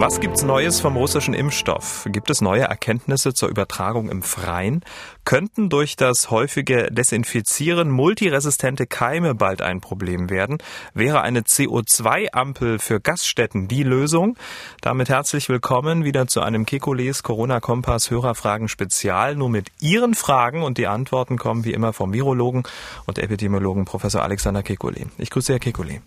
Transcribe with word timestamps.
Was 0.00 0.18
gibt's 0.18 0.42
Neues 0.42 0.80
vom 0.80 0.96
russischen 0.96 1.34
Impfstoff? 1.34 2.06
Gibt 2.10 2.30
es 2.30 2.40
neue 2.40 2.62
Erkenntnisse 2.62 3.34
zur 3.34 3.50
Übertragung 3.50 4.08
im 4.08 4.22
Freien? 4.22 4.82
Könnten 5.26 5.68
durch 5.68 5.94
das 5.94 6.30
häufige 6.30 6.88
Desinfizieren 6.90 7.90
multiresistente 7.90 8.86
Keime 8.86 9.34
bald 9.34 9.60
ein 9.60 9.82
Problem 9.82 10.30
werden? 10.30 10.56
Wäre 10.94 11.20
eine 11.20 11.42
CO2-Ampel 11.42 12.78
für 12.78 12.98
Gaststätten 12.98 13.68
die 13.68 13.82
Lösung? 13.82 14.38
Damit 14.80 15.10
herzlich 15.10 15.50
willkommen 15.50 16.02
wieder 16.02 16.26
zu 16.26 16.40
einem 16.40 16.64
Kekules 16.64 17.22
Corona-Kompass 17.22 18.10
Hörerfragen 18.10 18.68
Spezial. 18.68 19.36
Nur 19.36 19.50
mit 19.50 19.68
Ihren 19.82 20.14
Fragen 20.14 20.62
und 20.62 20.78
die 20.78 20.86
Antworten 20.86 21.36
kommen 21.36 21.66
wie 21.66 21.74
immer 21.74 21.92
vom 21.92 22.14
Virologen 22.14 22.62
und 23.04 23.18
Epidemiologen 23.18 23.84
Professor 23.84 24.22
Alexander 24.22 24.62
Kekulé. 24.62 25.08
Ich 25.18 25.28
grüße 25.28 25.52
Herr 25.52 25.60
Kekulé. 25.60 26.00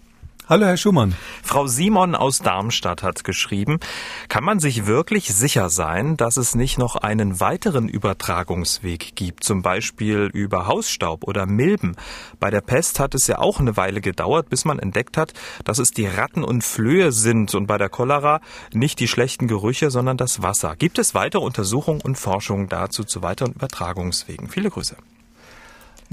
Hallo, 0.50 0.66
Herr 0.66 0.76
Schumann. 0.76 1.16
Frau 1.42 1.68
Simon 1.68 2.16
aus 2.16 2.40
Darmstadt 2.40 3.02
hat 3.02 3.24
geschrieben, 3.24 3.80
kann 4.28 4.44
man 4.44 4.60
sich 4.60 4.86
wirklich 4.86 5.34
sicher 5.34 5.70
sein, 5.70 6.18
dass 6.18 6.36
es 6.36 6.54
nicht 6.54 6.78
noch 6.78 6.98
einen 6.98 7.40
weiteren 7.40 7.88
Übertragungsweg 7.88 9.16
gibt, 9.16 9.46
zum 9.46 9.62
Beispiel 9.62 10.30
über 10.34 10.68
Hausstaub 10.68 11.24
oder 11.24 11.46
Milben? 11.46 11.96
Bei 12.42 12.50
der 12.50 12.60
Pest 12.60 13.00
hat 13.00 13.16
es 13.16 13.26
ja 13.28 13.40
auch 13.40 13.62
eine 13.62 13.78
Weile 13.78 14.02
gedauert, 14.02 14.50
bis 14.50 14.66
man 14.66 14.80
entdeckt 14.80 15.16
hat, 15.16 15.32
dass 15.64 15.80
es 15.80 15.92
die 15.92 16.08
Ratten 16.08 16.44
und 16.44 16.62
Flöhe 16.62 17.14
sind 17.14 17.56
und 17.56 17.66
bei 17.66 17.78
der 17.78 17.88
Cholera 17.88 18.42
nicht 18.74 19.00
die 19.00 19.08
schlechten 19.08 19.48
Gerüche, 19.48 19.92
sondern 19.92 20.18
das 20.18 20.42
Wasser. 20.42 20.76
Gibt 20.76 21.00
es 21.00 21.16
weitere 21.16 21.42
Untersuchungen 21.42 22.02
und 22.02 22.18
Forschungen 22.18 22.68
dazu 22.68 23.06
zu 23.06 23.22
weiteren 23.22 23.54
Übertragungswegen? 23.54 24.50
Viele 24.50 24.70
Grüße. 24.70 24.98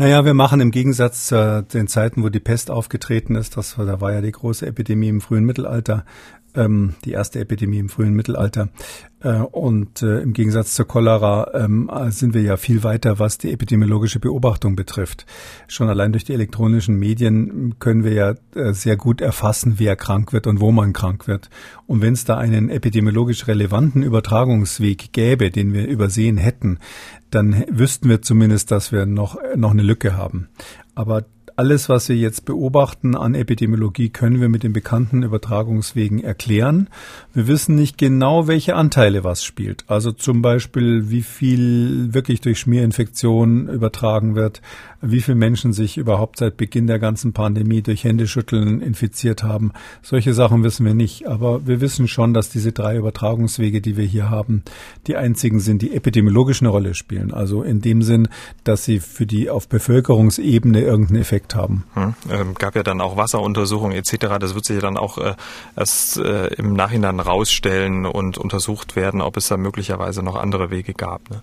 Naja, 0.00 0.24
wir 0.24 0.32
machen 0.32 0.62
im 0.62 0.70
Gegensatz 0.70 1.26
zu 1.26 1.62
den 1.62 1.86
Zeiten, 1.86 2.22
wo 2.22 2.30
die 2.30 2.40
Pest 2.40 2.70
aufgetreten 2.70 3.34
ist, 3.34 3.58
das 3.58 3.74
da 3.76 4.00
war 4.00 4.14
ja 4.14 4.22
die 4.22 4.32
große 4.32 4.64
Epidemie 4.66 5.10
im 5.10 5.20
frühen 5.20 5.44
Mittelalter, 5.44 6.06
ähm, 6.54 6.94
die 7.04 7.12
erste 7.12 7.40
Epidemie 7.40 7.78
im 7.78 7.88
frühen 7.88 8.14
Mittelalter. 8.14 8.68
Äh, 9.22 9.34
und 9.38 10.02
äh, 10.02 10.20
im 10.20 10.32
Gegensatz 10.32 10.74
zur 10.74 10.86
Cholera 10.86 11.50
ähm, 11.54 11.90
sind 12.08 12.34
wir 12.34 12.42
ja 12.42 12.56
viel 12.56 12.82
weiter, 12.82 13.18
was 13.18 13.38
die 13.38 13.52
epidemiologische 13.52 14.20
Beobachtung 14.20 14.76
betrifft. 14.76 15.26
Schon 15.68 15.88
allein 15.88 16.12
durch 16.12 16.24
die 16.24 16.32
elektronischen 16.32 16.98
Medien 16.98 17.74
können 17.78 18.04
wir 18.04 18.12
ja 18.12 18.34
äh, 18.54 18.72
sehr 18.72 18.96
gut 18.96 19.20
erfassen, 19.20 19.74
wer 19.78 19.96
krank 19.96 20.32
wird 20.32 20.46
und 20.46 20.60
wo 20.60 20.72
man 20.72 20.92
krank 20.92 21.26
wird. 21.26 21.50
Und 21.86 22.00
wenn 22.02 22.14
es 22.14 22.24
da 22.24 22.38
einen 22.38 22.70
epidemiologisch 22.70 23.46
relevanten 23.46 24.02
Übertragungsweg 24.02 25.12
gäbe, 25.12 25.50
den 25.50 25.72
wir 25.72 25.86
übersehen 25.86 26.36
hätten, 26.36 26.78
dann 27.30 27.64
wüssten 27.70 28.08
wir 28.08 28.22
zumindest, 28.22 28.70
dass 28.70 28.90
wir 28.90 29.06
noch, 29.06 29.38
noch 29.54 29.70
eine 29.70 29.82
Lücke 29.82 30.16
haben. 30.16 30.48
Aber 30.94 31.24
alles, 31.60 31.90
was 31.90 32.08
wir 32.08 32.16
jetzt 32.16 32.46
beobachten 32.46 33.14
an 33.14 33.34
Epidemiologie, 33.34 34.08
können 34.08 34.40
wir 34.40 34.48
mit 34.48 34.62
den 34.62 34.72
bekannten 34.72 35.22
Übertragungswegen 35.22 36.24
erklären. 36.24 36.88
Wir 37.34 37.48
wissen 37.48 37.74
nicht 37.74 37.98
genau, 37.98 38.46
welche 38.46 38.76
Anteile 38.76 39.24
was 39.24 39.44
spielt. 39.44 39.84
Also 39.86 40.10
zum 40.10 40.40
Beispiel, 40.40 41.10
wie 41.10 41.20
viel 41.20 42.14
wirklich 42.14 42.40
durch 42.40 42.60
Schmierinfektion 42.60 43.68
übertragen 43.68 44.36
wird, 44.36 44.62
wie 45.02 45.20
viele 45.20 45.34
Menschen 45.34 45.74
sich 45.74 45.98
überhaupt 45.98 46.38
seit 46.38 46.56
Beginn 46.56 46.86
der 46.86 46.98
ganzen 46.98 47.34
Pandemie 47.34 47.82
durch 47.82 48.04
Händeschütteln 48.04 48.80
infiziert 48.80 49.42
haben. 49.42 49.72
Solche 50.00 50.32
Sachen 50.32 50.62
wissen 50.62 50.86
wir 50.86 50.94
nicht. 50.94 51.26
Aber 51.26 51.66
wir 51.66 51.82
wissen 51.82 52.08
schon, 52.08 52.32
dass 52.32 52.48
diese 52.48 52.72
drei 52.72 52.96
Übertragungswege, 52.96 53.82
die 53.82 53.98
wir 53.98 54.04
hier 54.04 54.30
haben, 54.30 54.62
die 55.06 55.16
einzigen 55.16 55.60
sind, 55.60 55.82
die 55.82 55.94
epidemiologisch 55.94 56.62
eine 56.62 56.70
Rolle 56.70 56.94
spielen. 56.94 57.34
Also 57.34 57.62
in 57.62 57.82
dem 57.82 58.00
Sinn, 58.00 58.28
dass 58.64 58.84
sie 58.86 59.00
für 59.00 59.26
die 59.26 59.50
auf 59.50 59.68
Bevölkerungsebene 59.68 60.80
irgendeinen 60.80 61.20
Effekt 61.20 61.49
entdeckt 61.50 61.54
haben. 61.54 61.84
Hm, 61.94 62.14
ähm, 62.30 62.54
gab 62.54 62.76
ja 62.76 62.82
dann 62.82 63.00
auch 63.00 63.16
Wasseruntersuchungen 63.16 63.96
etc. 63.96 64.38
Das 64.40 64.54
wird 64.54 64.64
sich 64.64 64.76
ja 64.76 64.82
dann 64.82 64.96
auch 64.96 65.18
äh, 65.18 65.34
erst 65.76 66.18
äh, 66.18 66.48
im 66.54 66.74
Nachhinein 66.74 67.20
rausstellen 67.20 68.06
und 68.06 68.38
untersucht 68.38 68.96
werden, 68.96 69.20
ob 69.20 69.36
es 69.36 69.48
da 69.48 69.56
möglicherweise 69.56 70.22
noch 70.22 70.36
andere 70.36 70.70
Wege 70.70 70.94
gab. 70.94 71.28
Ne? 71.30 71.42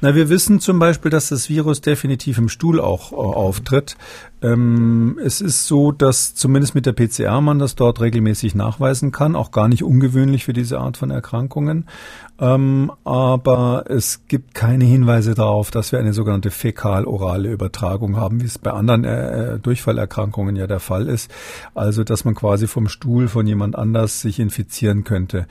Na, 0.00 0.14
wir 0.14 0.28
wissen 0.28 0.60
zum 0.60 0.78
Beispiel, 0.78 1.10
dass 1.10 1.28
das 1.28 1.48
Virus 1.48 1.80
definitiv 1.80 2.38
im 2.38 2.48
Stuhl 2.48 2.80
auch 2.80 3.12
äh, 3.12 3.16
auftritt. 3.16 3.96
Ähm, 4.42 5.18
es 5.22 5.40
ist 5.40 5.66
so, 5.66 5.92
dass 5.92 6.34
zumindest 6.34 6.74
mit 6.74 6.86
der 6.86 6.92
PCR 6.92 7.40
man 7.40 7.58
das 7.58 7.74
dort 7.74 8.00
regelmäßig 8.00 8.54
nachweisen 8.54 9.10
kann, 9.10 9.34
auch 9.34 9.50
gar 9.50 9.68
nicht 9.68 9.82
ungewöhnlich 9.82 10.44
für 10.44 10.52
diese 10.52 10.78
Art 10.78 10.96
von 10.96 11.10
Erkrankungen. 11.10 11.86
Ähm, 12.38 12.92
aber 13.04 13.84
es 13.88 14.26
gibt 14.28 14.54
keine 14.54 14.84
Hinweise 14.84 15.34
darauf, 15.34 15.70
dass 15.70 15.90
wir 15.90 15.98
eine 15.98 16.12
sogenannte 16.12 16.50
fäkal-orale 16.50 17.50
Übertragung 17.50 18.16
haben, 18.16 18.42
wie 18.42 18.46
es 18.46 18.58
bei 18.58 18.72
anderen 18.72 19.04
äh, 19.04 19.35
äh, 19.36 19.58
Durchfallerkrankungen 19.58 20.56
ja 20.56 20.66
der 20.66 20.80
Fall 20.80 21.08
ist. 21.08 21.30
Also, 21.74 22.04
dass 22.04 22.24
man 22.24 22.34
quasi 22.34 22.66
vom 22.66 22.88
Stuhl 22.88 23.28
von 23.28 23.46
jemand 23.46 23.76
anders 23.76 24.20
sich 24.20 24.38
infizieren 24.40 25.04
könnte. 25.04 25.46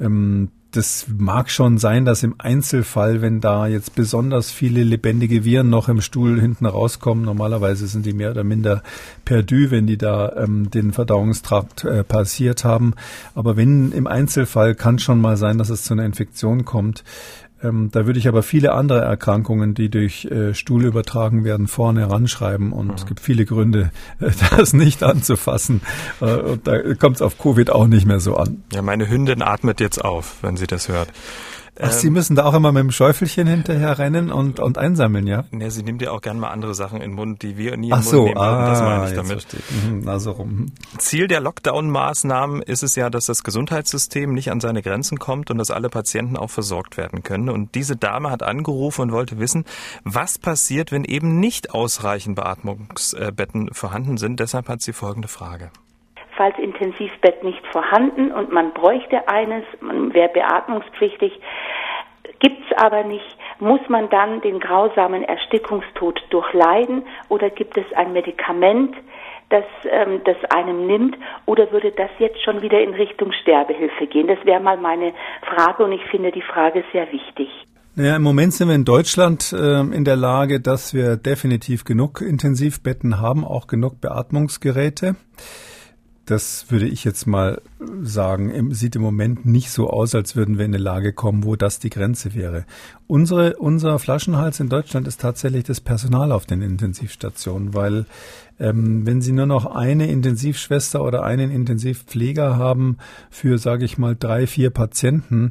Ähm, 0.00 0.50
das 0.72 1.06
mag 1.08 1.50
schon 1.50 1.78
sein, 1.78 2.04
dass 2.04 2.22
im 2.22 2.36
Einzelfall, 2.38 3.22
wenn 3.22 3.40
da 3.40 3.66
jetzt 3.66 3.94
besonders 3.94 4.50
viele 4.50 4.84
lebendige 4.84 5.44
Viren 5.44 5.68
noch 5.68 5.88
im 5.88 6.00
Stuhl 6.00 6.40
hinten 6.40 6.66
rauskommen, 6.66 7.24
normalerweise 7.24 7.86
sind 7.86 8.06
die 8.06 8.12
mehr 8.12 8.30
oder 8.30 8.44
minder 8.44 8.82
perdu, 9.24 9.70
wenn 9.70 9.86
die 9.86 9.98
da 9.98 10.32
ähm, 10.36 10.70
den 10.70 10.92
Verdauungstrakt 10.92 11.84
äh, 11.84 12.04
passiert 12.04 12.64
haben. 12.64 12.94
Aber 13.34 13.56
wenn 13.56 13.92
im 13.92 14.06
Einzelfall 14.06 14.74
kann 14.74 14.98
schon 14.98 15.20
mal 15.20 15.36
sein, 15.36 15.58
dass 15.58 15.70
es 15.70 15.82
zu 15.82 15.94
einer 15.94 16.04
Infektion 16.04 16.64
kommt. 16.64 17.04
Ähm, 17.62 17.90
da 17.92 18.06
würde 18.06 18.18
ich 18.18 18.28
aber 18.28 18.42
viele 18.42 18.72
andere 18.72 19.00
Erkrankungen, 19.00 19.74
die 19.74 19.90
durch 19.90 20.24
äh, 20.26 20.54
Stuhl 20.54 20.84
übertragen 20.84 21.44
werden, 21.44 21.68
vorne 21.68 22.00
heranschreiben. 22.00 22.72
Und 22.72 22.88
mhm. 22.88 22.94
es 22.94 23.06
gibt 23.06 23.20
viele 23.20 23.44
Gründe, 23.44 23.90
äh, 24.20 24.30
das 24.56 24.72
nicht 24.72 25.02
anzufassen. 25.02 25.82
Äh, 26.20 26.36
und 26.36 26.66
da 26.66 26.94
kommt 26.94 27.16
es 27.16 27.22
auf 27.22 27.38
Covid 27.38 27.70
auch 27.70 27.86
nicht 27.86 28.06
mehr 28.06 28.20
so 28.20 28.36
an. 28.36 28.62
Ja, 28.72 28.82
meine 28.82 29.08
Hündin 29.08 29.42
atmet 29.42 29.80
jetzt 29.80 30.02
auf, 30.02 30.38
wenn 30.42 30.56
sie 30.56 30.66
das 30.66 30.88
hört. 30.88 31.08
Ach, 31.78 31.92
Sie 31.92 32.10
müssen 32.10 32.36
da 32.36 32.44
auch 32.44 32.54
immer 32.54 32.72
mit 32.72 32.82
dem 32.82 32.90
Schäufelchen 32.90 33.46
hinterher 33.46 33.98
rennen 33.98 34.30
und, 34.30 34.60
und 34.60 34.78
einsammeln, 34.78 35.26
ja? 35.26 35.44
Ne, 35.50 35.70
sie 35.70 35.82
nimmt 35.82 36.02
ja 36.02 36.10
auch 36.10 36.20
gerne 36.20 36.40
mal 36.40 36.50
andere 36.50 36.74
Sachen 36.74 37.00
in 37.00 37.10
den 37.10 37.16
Mund, 37.16 37.42
die 37.42 37.56
wir 37.56 37.76
nie 37.76 37.90
in 37.90 37.96
den 37.96 37.98
Mund 37.98 38.04
so, 38.04 38.24
nehmen 38.24 38.38
ah, 38.38 38.70
Das 38.70 38.80
meine 38.80 39.08
ich 39.08 39.14
damit. 39.14 39.46
Mhm, 39.86 40.08
also 40.08 40.32
rum. 40.32 40.72
Ziel 40.98 41.28
der 41.28 41.40
Lockdown-Maßnahmen 41.40 42.62
ist 42.62 42.82
es 42.82 42.96
ja, 42.96 43.08
dass 43.10 43.26
das 43.26 43.44
Gesundheitssystem 43.44 44.32
nicht 44.32 44.50
an 44.50 44.60
seine 44.60 44.82
Grenzen 44.82 45.18
kommt 45.18 45.50
und 45.50 45.58
dass 45.58 45.70
alle 45.70 45.88
Patienten 45.88 46.36
auch 46.36 46.50
versorgt 46.50 46.96
werden 46.96 47.22
können. 47.22 47.48
Und 47.48 47.74
diese 47.74 47.96
Dame 47.96 48.30
hat 48.30 48.42
angerufen 48.42 49.02
und 49.02 49.12
wollte 49.12 49.38
wissen, 49.38 49.64
was 50.04 50.38
passiert, 50.38 50.92
wenn 50.92 51.04
eben 51.04 51.40
nicht 51.40 51.72
ausreichend 51.72 52.36
Beatmungsbetten 52.36 53.70
vorhanden 53.72 54.18
sind. 54.18 54.40
Deshalb 54.40 54.68
hat 54.68 54.82
sie 54.82 54.92
folgende 54.92 55.28
Frage. 55.28 55.70
Intensivbett 56.58 57.44
nicht 57.44 57.64
vorhanden 57.68 58.32
und 58.32 58.52
man 58.52 58.72
bräuchte 58.72 59.28
eines, 59.28 59.64
man 59.80 60.12
wäre 60.14 60.30
beatmungspflichtig, 60.30 61.32
gibt's 62.38 62.72
aber 62.76 63.04
nicht. 63.04 63.36
Muss 63.58 63.80
man 63.88 64.08
dann 64.10 64.40
den 64.40 64.58
grausamen 64.58 65.22
Erstickungstod 65.22 66.20
durchleiden 66.30 67.04
oder 67.28 67.50
gibt 67.50 67.76
es 67.76 67.84
ein 67.94 68.12
Medikament, 68.12 68.96
das 69.50 69.64
ähm, 69.90 70.22
das 70.24 70.36
einem 70.50 70.86
nimmt 70.86 71.16
oder 71.44 71.70
würde 71.72 71.92
das 71.92 72.10
jetzt 72.18 72.42
schon 72.42 72.62
wieder 72.62 72.80
in 72.80 72.94
Richtung 72.94 73.32
Sterbehilfe 73.32 74.06
gehen? 74.06 74.28
Das 74.28 74.38
wäre 74.44 74.60
mal 74.60 74.76
meine 74.76 75.12
Frage 75.42 75.84
und 75.84 75.92
ich 75.92 76.04
finde 76.06 76.32
die 76.32 76.42
Frage 76.42 76.84
sehr 76.92 77.10
wichtig. 77.12 77.48
Ja, 77.96 78.16
im 78.16 78.22
Moment 78.22 78.54
sind 78.54 78.68
wir 78.68 78.76
in 78.76 78.84
Deutschland 78.84 79.52
äh, 79.52 79.80
in 79.80 80.04
der 80.04 80.16
Lage, 80.16 80.60
dass 80.60 80.94
wir 80.94 81.16
definitiv 81.16 81.84
genug 81.84 82.22
Intensivbetten 82.22 83.20
haben, 83.20 83.44
auch 83.44 83.66
genug 83.66 84.00
Beatmungsgeräte. 84.00 85.16
Das 86.30 86.66
würde 86.70 86.86
ich 86.86 87.02
jetzt 87.02 87.26
mal 87.26 87.60
sagen, 88.02 88.72
sieht 88.72 88.94
im 88.94 89.02
Moment 89.02 89.46
nicht 89.46 89.72
so 89.72 89.90
aus, 89.90 90.14
als 90.14 90.36
würden 90.36 90.58
wir 90.58 90.64
in 90.64 90.72
eine 90.72 90.80
Lage 90.82 91.12
kommen, 91.12 91.42
wo 91.42 91.56
das 91.56 91.80
die 91.80 91.90
Grenze 91.90 92.36
wäre. 92.36 92.66
Unsere, 93.08 93.56
unser 93.56 93.98
Flaschenhals 93.98 94.60
in 94.60 94.68
Deutschland 94.68 95.08
ist 95.08 95.20
tatsächlich 95.20 95.64
das 95.64 95.80
Personal 95.80 96.30
auf 96.30 96.46
den 96.46 96.62
Intensivstationen, 96.62 97.74
weil 97.74 98.06
ähm, 98.60 99.04
wenn 99.06 99.20
Sie 99.20 99.32
nur 99.32 99.46
noch 99.46 99.66
eine 99.74 100.08
Intensivschwester 100.08 101.02
oder 101.02 101.24
einen 101.24 101.50
Intensivpfleger 101.50 102.56
haben 102.56 102.98
für, 103.28 103.58
sage 103.58 103.84
ich 103.84 103.98
mal, 103.98 104.14
drei, 104.14 104.46
vier 104.46 104.70
Patienten, 104.70 105.50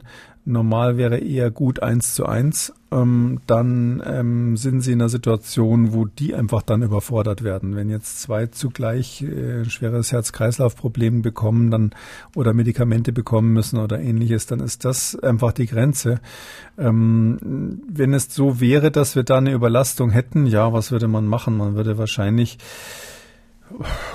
normal 0.50 0.98
wäre 0.98 1.18
eher 1.18 1.52
gut 1.52 1.82
eins 1.82 2.16
zu 2.16 2.26
eins, 2.26 2.74
ähm, 2.92 3.40
dann 3.48 4.02
ähm, 4.06 4.58
sind 4.58 4.82
sie 4.82 4.94
in 4.94 5.02
einer 5.02 5.10
Situation, 5.10 5.94
wo 5.94 6.06
die 6.06 6.34
einfach 6.34 6.62
dann 6.62 6.82
überfordert 6.82 7.44
werden. 7.44 7.76
Wenn 7.76 7.90
jetzt 7.90 8.22
zwei 8.22 8.48
zugleich 8.48 9.22
äh, 9.22 9.66
schweres 9.66 10.12
Herz-Kreislauf-Problem 10.12 11.22
bekommen, 11.22 11.72
dann 11.72 11.92
oder 12.36 12.54
Medikamente 12.54 13.14
bekommen 13.14 13.54
müssen 13.54 13.78
oder 13.78 14.00
ähnliches, 14.00 14.48
dann 14.48 14.60
ist 14.60 14.86
das 14.86 15.18
einfach 15.20 15.52
die 15.52 15.68
Grenze. 15.68 16.20
Ähm, 16.78 17.82
wenn 17.88 18.14
es 18.14 18.34
so 18.34 18.60
wäre, 18.60 18.92
dass 18.92 19.16
wir 19.16 19.24
da 19.24 19.38
eine 19.38 19.54
Überlastung 19.54 20.10
hätten, 20.10 20.48
ja, 20.48 20.74
was 20.74 20.92
würde 20.92 21.08
man 21.08 21.26
machen? 21.28 21.58
Man 21.58 21.76
würde 21.76 21.98
wahrscheinlich 21.98 22.58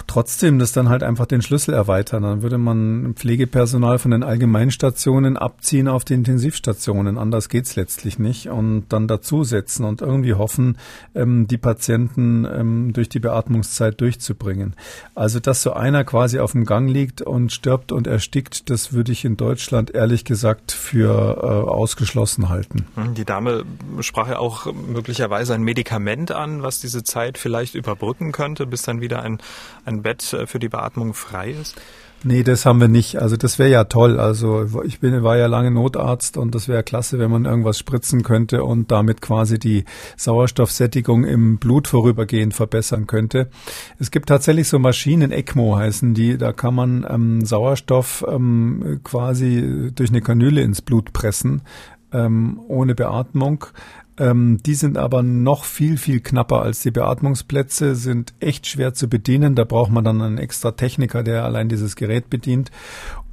Trotzdem, 0.06 0.59
das 0.59 0.73
dann 0.73 0.89
halt 0.89 1.03
einfach 1.03 1.27
den 1.27 1.43
Schlüssel 1.43 1.75
erweitern. 1.75 2.23
Dann 2.23 2.43
würde 2.43 2.59
man 2.59 3.15
Pflegepersonal 3.15 3.99
von 3.99 4.11
den 4.11 4.23
Allgemeinstationen 4.23 5.37
abziehen 5.37 5.89
auf 5.89 6.05
die 6.05 6.15
Intensivstationen. 6.15 7.19
Anders 7.19 7.49
geht's 7.49 7.77
letztlich 7.77 8.19
nicht. 8.19 8.49
Und 8.49 8.87
dann 8.89 9.09
dazusetzen 9.09 9.85
und 9.85 10.03
irgendwie 10.03 10.35
hoffen, 10.35 10.79
ähm, 11.15 11.47
die 11.47 11.59
Patienten 11.59 12.45
ähm, 12.45 12.93
durch 12.93 13.09
die 13.09 13.21
Beatmungszeit 13.21 14.01
durchzubringen. 14.01 14.75
Also, 15.15 15.41
dass 15.41 15.62
so 15.62 15.73
einer 15.73 16.05
quasi 16.05 16.39
auf 16.39 16.53
dem 16.53 16.65
Gang 16.65 16.91
liegt 16.91 17.23
und 17.23 17.53
stirbt 17.53 17.93
und 17.93 18.06
erstickt, 18.06 18.71
das 18.71 18.93
würde 18.93 19.12
ich 19.12 19.25
in 19.25 19.37
Deutschland 19.37 19.95
ehrlich 19.95 20.25
gesagt 20.25 20.73
für 20.73 21.39
äh, 21.43 21.47
ausgeschlossen 21.71 22.49
halten. 22.49 22.87
Hm, 22.97 23.15
die 23.15 23.25
Dame 23.25 23.65
sprach 24.01 24.29
ja 24.29 24.39
auch 24.39 24.73
möglicherweise 24.73 25.55
ein 25.55 25.62
Medikament 25.62 26.33
an, 26.33 26.62
was 26.62 26.81
diese 26.81 27.05
Zeit 27.05 27.39
vielleicht 27.39 27.75
überbrücken 27.75 28.33
könnte, 28.33 28.67
bis 28.67 28.83
dann 28.83 29.01
wieder 29.01 29.23
ein 29.23 29.39
ein 29.85 30.02
Bett 30.02 30.32
äh, 30.32 30.46
für 30.46 30.58
die 30.58 30.69
Beatmung 30.69 31.14
frei 31.14 31.50
ist? 31.50 31.81
Nee, 32.26 32.43
das 32.43 32.64
haben 32.64 32.81
wir 32.81 32.88
nicht. 32.88 33.20
Also 33.20 33.37
das 33.37 33.58
wäre 33.58 33.69
ja 33.69 33.85
toll. 33.85 34.19
Also 34.19 34.82
ich 34.85 34.99
bin, 34.99 35.23
war 35.23 35.37
ja 35.37 35.46
lange 35.46 35.70
Notarzt 35.70 36.38
und 36.38 36.55
das 36.55 36.69
wäre 36.69 36.82
klasse, 36.82 37.19
wenn 37.19 37.31
man 37.31 37.44
irgendwas 37.44 37.79
spritzen 37.79 38.23
könnte 38.23 38.64
und 38.64 38.91
damit 38.91 39.20
quasi 39.20 39.58
die 39.58 39.85
Sauerstoffsättigung 40.17 41.25
im 41.25 41.58
Blut 41.58 41.87
vorübergehend 41.87 42.55
verbessern 42.55 43.06
könnte. 43.06 43.50
Es 43.99 44.11
gibt 44.11 44.31
tatsächlich 44.31 44.69
so 44.69 44.79
Maschinen, 44.79 45.32
ECMO 45.32 45.76
heißen 45.76 46.14
die, 46.14 46.38
da 46.38 46.55
kann 46.55 46.75
man 46.75 47.06
ähm, 47.06 47.44
Sauerstoff 47.44 48.25
ähm, 48.26 49.00
quasi 49.05 49.91
durch 49.94 50.08
eine 50.08 50.23
Kanüle 50.23 50.62
ins 50.62 50.81
Blut 50.81 51.12
pressen 51.12 51.61
ähm, 52.14 52.58
ohne 52.69 52.94
Beatmung. 52.94 53.67
Ähm, 54.17 54.61
die 54.65 54.75
sind 54.75 54.97
aber 54.97 55.23
noch 55.23 55.65
viel, 55.65 55.97
viel 55.97 56.21
knapper 56.21 56.63
als 56.63 56.81
die 56.81 56.91
Beatmungsplätze, 56.91 57.97
sind 57.97 58.33
echt 58.41 58.67
schwer 58.67 58.95
zu 58.95 59.09
bedienen. 59.09 59.55
Da 59.55 59.65
braucht 59.65 59.91
man 59.91 60.05
dann 60.05 60.23
einen 60.23 60.39
extra 60.39 60.73
Techniker, 60.73 61.23
der 61.23 61.45
allein 61.45 61.69
dieses 61.69 61.97
Gerät 61.97 62.31
bedient. 62.31 62.71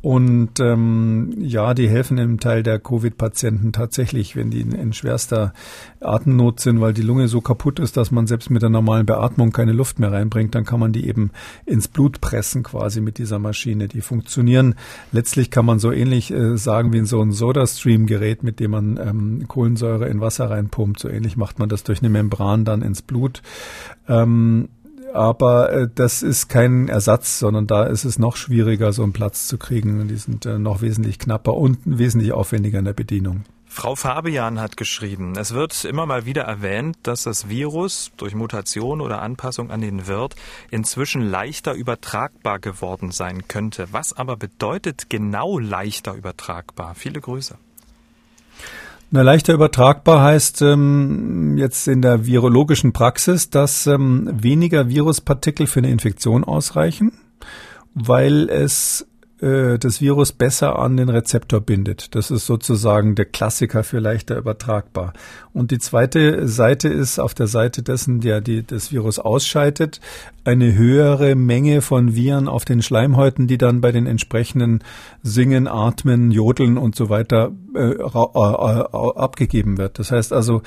Und 0.02 0.60
ähm, 0.60 1.32
ja, 1.38 1.76
die 1.76 1.88
helfen 1.88 2.18
im 2.18 2.40
Teil 2.40 2.64
der 2.64 2.80
Covid-Patienten 2.80 3.72
tatsächlich, 3.72 4.36
wenn 4.36 4.50
die 4.50 4.62
in, 4.62 4.72
in, 4.72 4.94
schwerster 4.94 5.54
Atemnot 6.00 6.60
sind, 6.60 6.82
weil 6.82 6.94
die 6.94 7.04
Lunge 7.04 7.28
so 7.28 7.40
kaputt 7.40 7.80
ist, 7.80 7.98
dass 7.98 8.10
man 8.10 8.26
selbst 8.26 8.50
mit 8.50 8.64
der 8.64 8.72
normalen 8.72 9.06
Beatmung 9.06 9.52
keine 9.52 9.74
Luft 9.74 10.00
mehr 10.00 10.12
reinbringt, 10.12 10.56
dann 10.56 10.66
kann 10.66 10.80
man 10.80 10.92
die 10.92 11.08
eben 11.08 11.30
ins 11.68 11.88
Blut 11.88 12.20
pressen 12.20 12.64
quasi 12.64 13.00
mit 13.00 13.20
dieser 13.20 13.38
Maschine. 13.38 13.88
Die 13.88 14.02
funktionieren. 14.02 14.74
Letztlich 15.12 15.52
kann 15.52 15.68
man 15.68 15.78
so 15.78 15.92
ähnlich 15.92 16.32
äh, 16.32 16.58
sagen 16.58 16.94
wie 16.94 16.98
in 16.98 17.06
so 17.06 17.22
ein 17.22 17.32
Soda-Stream-Gerät, 17.32 18.42
mit 18.42 18.60
dem 18.60 18.72
man 18.72 18.98
ähm, 18.98 19.48
Kohlensäure 19.48 20.08
in 20.08 20.20
Wasser 20.20 20.50
reinpumpt. 20.50 21.00
So 21.00 21.10
ähnlich 21.10 21.38
macht 21.38 21.60
man 21.60 21.70
das 21.70 21.84
durch 21.84 22.00
eine 22.00 22.10
Membran 22.10 22.66
dann 22.66 22.82
ins 22.82 23.04
Blut. 23.04 23.44
Ähm, 24.08 24.70
aber 25.14 25.72
äh, 25.72 25.88
das 25.94 26.22
ist 26.24 26.50
kein 26.50 26.88
Ersatz, 26.88 27.40
sondern 27.40 27.68
da 27.68 27.86
ist 27.86 28.06
es 28.06 28.20
noch 28.20 28.36
schwieriger, 28.36 28.94
so 28.94 29.04
einen 29.04 29.14
Platz 29.14 29.48
zu 29.48 29.58
kriegen. 29.58 30.08
Die 30.08 30.18
sind 30.18 30.46
äh, 30.46 30.58
noch 30.58 30.82
wesentlich 30.82 31.20
knapper 31.20 31.54
und 31.56 31.80
wesentlich 31.86 32.34
aufwendiger 32.34 32.80
in 32.80 32.86
der 32.86 32.94
Bedienung. 32.94 33.44
Frau 33.74 33.96
Fabian 33.96 34.60
hat 34.60 34.76
geschrieben, 34.76 35.36
es 35.38 35.54
wird 35.54 35.86
immer 35.86 36.06
mal 36.06 36.26
wieder 36.26 36.42
erwähnt, 36.42 36.98
dass 37.04 37.24
das 37.24 37.48
Virus 37.48 38.12
durch 38.18 38.36
Mutation 38.36 39.00
oder 39.00 39.22
Anpassung 39.22 39.72
an 39.72 39.80
den 39.80 40.08
Wirt 40.08 40.36
inzwischen 40.72 41.22
leichter 41.22 41.74
übertragbar 41.74 42.60
geworden 42.60 43.12
sein 43.12 43.48
könnte. 43.48 43.88
Was 43.92 44.12
aber 44.12 44.36
bedeutet 44.36 45.10
genau 45.10 45.58
leichter 45.58 46.16
übertragbar? 46.16 46.96
Viele 46.96 47.22
Grüße. 47.22 47.58
Na, 49.14 49.24
leichter 49.24 49.54
übertragbar 49.54 50.24
heißt 50.24 50.62
ähm, 50.62 51.58
jetzt 51.58 51.90
in 51.90 52.02
der 52.02 52.26
virologischen 52.26 52.94
Praxis, 52.94 53.50
dass 53.50 53.86
ähm, 53.86 54.30
weniger 54.32 54.88
Viruspartikel 54.88 55.68
für 55.68 55.82
eine 55.82 55.92
Infektion 55.92 56.46
ausreichen, 56.46 57.12
weil 57.94 58.48
es 58.48 59.06
äh, 59.42 59.80
das 59.80 60.00
Virus 60.00 60.32
besser 60.32 60.80
an 60.80 60.96
den 60.98 61.10
Rezeptor 61.10 61.60
bindet. 61.60 62.16
Das 62.16 62.32
ist 62.32 62.46
sozusagen 62.46 63.16
der 63.16 63.26
Klassiker 63.26 63.84
für 63.84 64.00
leichter 64.00 64.38
übertragbar. 64.38 65.14
Und 65.52 65.72
die 65.72 65.80
zweite 65.80 66.48
Seite 66.48 66.88
ist 66.88 67.20
auf 67.20 67.34
der 67.34 67.48
Seite 67.48 67.84
dessen, 67.84 68.22
der 68.22 68.40
die, 68.40 68.66
das 68.66 68.92
Virus 68.92 69.20
ausscheidet, 69.20 70.00
eine 70.44 70.74
höhere 70.74 71.36
Menge 71.36 71.82
von 71.82 72.16
Viren 72.16 72.48
auf 72.48 72.66
den 72.66 72.82
Schleimhäuten, 72.82 73.48
die 73.48 73.58
dann 73.58 73.82
bei 73.82 73.92
den 73.92 74.08
entsprechenden 74.08 74.84
Singen, 75.24 75.68
Atmen, 75.68 76.32
Jodeln 76.32 76.78
und 76.78 76.96
so 76.96 77.10
weiter 77.10 77.52
äh, 77.76 77.92
äh, 77.92 78.08
abgegeben 78.08 79.78
wird. 79.78 80.00
Das 80.00 80.12
heißt 80.12 80.34
also, 80.34 80.62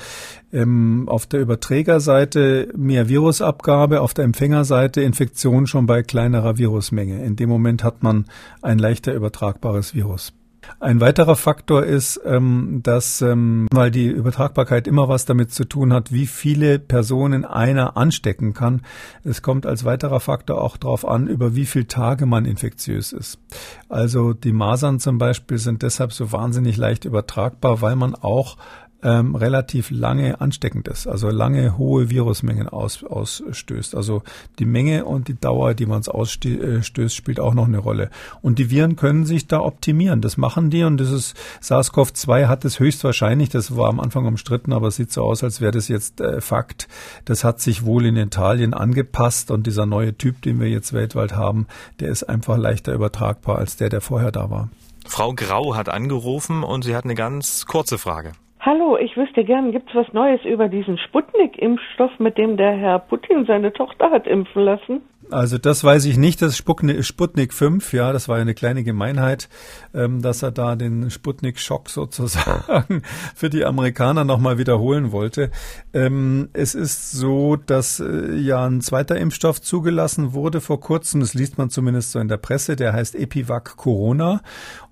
ähm, 0.51 1.05
auf 1.07 1.25
der 1.25 1.41
Überträgerseite 1.41 2.69
mehr 2.75 3.09
Virusabgabe, 3.09 4.01
auf 4.01 4.13
der 4.13 4.25
Empfängerseite 4.25 5.01
Infektion 5.01 5.67
schon 5.67 5.85
bei 5.85 6.03
kleinerer 6.03 6.57
Virusmenge. 6.57 7.23
In 7.23 7.35
dem 7.35 7.49
Moment 7.49 7.83
hat 7.83 8.03
man 8.03 8.25
ein 8.61 8.79
leichter 8.79 9.13
übertragbares 9.13 9.93
Virus. 9.93 10.33
Ein 10.79 11.01
weiterer 11.01 11.35
Faktor 11.35 11.83
ist, 11.83 12.19
ähm, 12.25 12.81
dass, 12.83 13.21
ähm, 13.21 13.67
weil 13.71 13.91
die 13.91 14.07
Übertragbarkeit 14.07 14.87
immer 14.87 15.07
was 15.07 15.25
damit 15.25 15.51
zu 15.51 15.65
tun 15.65 15.93
hat, 15.93 16.11
wie 16.11 16.27
viele 16.27 16.79
Personen 16.79 17.45
einer 17.45 17.97
anstecken 17.97 18.53
kann. 18.53 18.81
Es 19.23 19.41
kommt 19.41 19.65
als 19.65 19.85
weiterer 19.85 20.19
Faktor 20.19 20.61
auch 20.61 20.77
darauf 20.77 21.07
an, 21.07 21.27
über 21.27 21.55
wie 21.55 21.65
viele 21.65 21.87
Tage 21.87 22.25
man 22.25 22.45
infektiös 22.45 23.13
ist. 23.13 23.39
Also 23.89 24.33
die 24.33 24.53
Masern 24.53 24.99
zum 24.99 25.17
Beispiel 25.17 25.57
sind 25.57 25.81
deshalb 25.81 26.11
so 26.13 26.31
wahnsinnig 26.31 26.77
leicht 26.77 27.05
übertragbar, 27.05 27.81
weil 27.81 27.95
man 27.95 28.15
auch 28.15 28.57
ähm, 29.05 29.35
relativ 29.35 29.91
lange 29.91 30.41
ansteckend 30.41 30.87
ist, 30.87 31.05
also 31.05 31.29
lange 31.29 31.77
hohe 31.77 32.09
Virusmengen 32.09 32.67
aus, 32.67 33.03
ausstößt. 33.03 33.93
Also 33.93 34.23
die 34.57 34.65
Menge 34.65 35.05
und 35.05 35.27
die 35.27 35.39
Dauer, 35.39 35.75
die 35.75 35.85
man 35.85 36.01
es 36.01 36.09
ausstößt, 36.09 36.97
äh, 36.97 37.09
spielt 37.09 37.39
auch 37.39 37.53
noch 37.53 37.67
eine 37.67 37.77
Rolle. 37.77 38.09
Und 38.41 38.57
die 38.57 38.71
Viren 38.71 38.95
können 38.95 39.27
sich 39.27 39.45
da 39.45 39.59
optimieren. 39.59 40.21
Das 40.21 40.37
machen 40.37 40.71
die 40.71 40.83
und 40.83 40.99
ist 40.99 41.35
SARS-CoV-2 41.61 42.47
hat 42.47 42.65
es 42.65 42.79
höchstwahrscheinlich, 42.79 43.49
das 43.49 43.77
war 43.77 43.89
am 43.89 43.99
Anfang 43.99 44.25
umstritten, 44.25 44.73
aber 44.73 44.87
es 44.87 44.95
sieht 44.95 45.11
so 45.11 45.21
aus, 45.21 45.43
als 45.43 45.61
wäre 45.61 45.71
das 45.71 45.87
jetzt 45.87 46.19
äh, 46.19 46.41
Fakt. 46.41 46.87
Das 47.25 47.43
hat 47.43 47.61
sich 47.61 47.85
wohl 47.85 48.07
in 48.07 48.17
Italien 48.17 48.73
angepasst 48.73 49.51
und 49.51 49.67
dieser 49.67 49.85
neue 49.85 50.17
Typ, 50.17 50.41
den 50.41 50.59
wir 50.59 50.67
jetzt 50.67 50.93
weltweit 50.93 51.35
haben, 51.35 51.67
der 51.99 52.09
ist 52.09 52.23
einfach 52.23 52.57
leichter 52.57 52.93
übertragbar 52.93 53.59
als 53.59 53.77
der, 53.77 53.89
der 53.89 54.01
vorher 54.01 54.31
da 54.31 54.49
war. 54.49 54.69
Frau 55.07 55.33
Grau 55.33 55.75
hat 55.75 55.89
angerufen 55.89 56.63
und 56.63 56.83
sie 56.83 56.95
hat 56.95 57.03
eine 57.03 57.13
ganz 57.13 57.67
kurze 57.67 57.99
Frage. 57.99 58.31
Hallo, 58.65 58.97
ich 58.97 59.15
wüsste 59.15 59.43
gern, 59.43 59.71
gibt 59.71 59.89
es 59.91 59.95
was 59.95 60.11
Neues 60.11 60.43
über 60.43 60.69
diesen 60.69 60.97
Sputnik-Impfstoff, 60.97 62.17
mit 62.17 62.35
dem 62.39 62.57
der 62.57 62.71
Herr 62.71 62.97
Putin 62.97 63.45
seine 63.45 63.71
Tochter 63.71 64.09
hat 64.09 64.25
impfen 64.25 64.63
lassen? 64.63 65.01
Also 65.29 65.59
das 65.59 65.83
weiß 65.83 66.05
ich 66.05 66.17
nicht, 66.17 66.41
das 66.41 66.57
Sputnik, 66.57 67.03
Sputnik 67.03 67.53
5, 67.53 67.93
ja, 67.93 68.11
das 68.11 68.27
war 68.27 68.37
ja 68.37 68.41
eine 68.41 68.53
kleine 68.55 68.83
Gemeinheit, 68.83 69.49
ähm, 69.93 70.21
dass 70.23 70.41
er 70.41 70.51
da 70.51 70.75
den 70.75 71.11
Sputnik-Schock 71.11 71.89
sozusagen 71.89 73.03
für 73.35 73.49
die 73.49 73.65
Amerikaner 73.65 74.23
nochmal 74.23 74.57
wiederholen 74.57 75.11
wollte. 75.11 75.51
Ähm, 75.93 76.49
es 76.53 76.73
ist 76.73 77.11
so, 77.11 77.55
dass 77.55 77.99
äh, 77.99 78.35
ja 78.35 78.65
ein 78.65 78.81
zweiter 78.81 79.17
Impfstoff 79.17 79.61
zugelassen 79.61 80.33
wurde 80.33 80.59
vor 80.59 80.79
kurzem, 80.79 81.21
das 81.21 81.35
liest 81.35 81.59
man 81.59 81.69
zumindest 81.69 82.11
so 82.11 82.19
in 82.19 82.27
der 82.27 82.37
Presse, 82.37 82.75
der 82.75 82.93
heißt 82.93 83.15
Epivac 83.15 83.77
Corona 83.77 84.41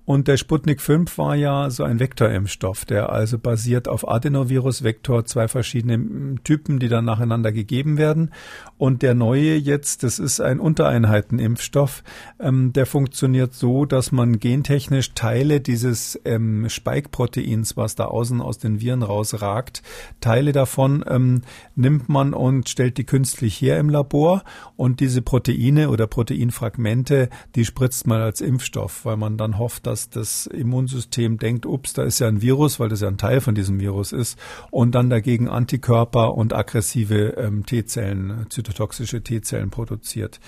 und 0.06 0.28
der 0.28 0.36
Sputnik 0.36 0.82
5 0.82 1.16
war 1.16 1.34
ja 1.34 1.70
so 1.70 1.82
ein 1.82 1.98
Vektorimpfstoff, 1.98 2.84
der 2.84 3.10
also 3.10 3.38
basiert 3.38 3.88
auf 3.88 4.06
Adenovirus-Vektor, 4.06 5.24
zwei 5.24 5.48
verschiedene 5.48 6.36
Typen, 6.44 6.78
die 6.78 6.88
dann 6.88 7.06
nacheinander 7.06 7.52
gegeben 7.52 7.96
werden. 7.96 8.30
Und 8.76 9.00
der 9.00 9.14
neue 9.14 9.56
jetzt, 9.56 10.02
das 10.02 10.18
ist 10.18 10.40
ein 10.40 10.60
Untereinheitenimpfstoff, 10.60 12.02
ähm, 12.38 12.74
der 12.74 12.84
funktioniert 12.84 13.54
so, 13.54 13.86
dass 13.86 14.12
man 14.12 14.40
gentechnisch 14.40 15.14
Teile 15.14 15.60
dieses 15.62 16.20
ähm, 16.26 16.68
Spike-Proteins, 16.68 17.78
was 17.78 17.94
da 17.94 18.04
außen 18.04 18.42
aus 18.42 18.58
den 18.58 18.80
Viren 18.80 19.02
rausragt, 19.02 19.82
Teile 20.20 20.52
davon 20.52 21.02
ähm, 21.08 21.42
nimmt 21.76 22.10
man 22.10 22.34
und 22.34 22.68
stellt 22.68 22.98
die 22.98 23.04
künstlich 23.04 23.58
her 23.58 23.78
im 23.78 23.88
Labor. 23.88 24.42
Und 24.76 25.00
diese 25.00 25.22
Proteine 25.22 25.88
oder 25.88 26.06
Proteinfragmente, 26.06 27.30
die 27.54 27.64
spritzt 27.64 28.06
man 28.06 28.20
als 28.20 28.42
Impfstoff, 28.42 29.06
weil 29.06 29.16
man 29.16 29.38
dann 29.38 29.56
hofft, 29.58 29.86
dass 29.86 29.93
dass 29.94 30.10
das 30.10 30.46
Immunsystem 30.46 31.38
denkt, 31.38 31.66
ups, 31.66 31.92
da 31.92 32.02
ist 32.02 32.18
ja 32.18 32.26
ein 32.26 32.42
Virus, 32.42 32.80
weil 32.80 32.88
das 32.88 33.00
ja 33.00 33.06
ein 33.06 33.16
Teil 33.16 33.40
von 33.40 33.54
diesem 33.54 33.78
Virus 33.78 34.10
ist, 34.10 34.36
und 34.72 34.92
dann 34.96 35.08
dagegen 35.08 35.48
Antikörper 35.48 36.34
und 36.34 36.52
aggressive 36.52 37.34
ähm, 37.36 37.64
T-Zellen, 37.64 38.46
zytotoxische 38.48 39.22
T-Zellen 39.22 39.70
produziert. 39.70 40.40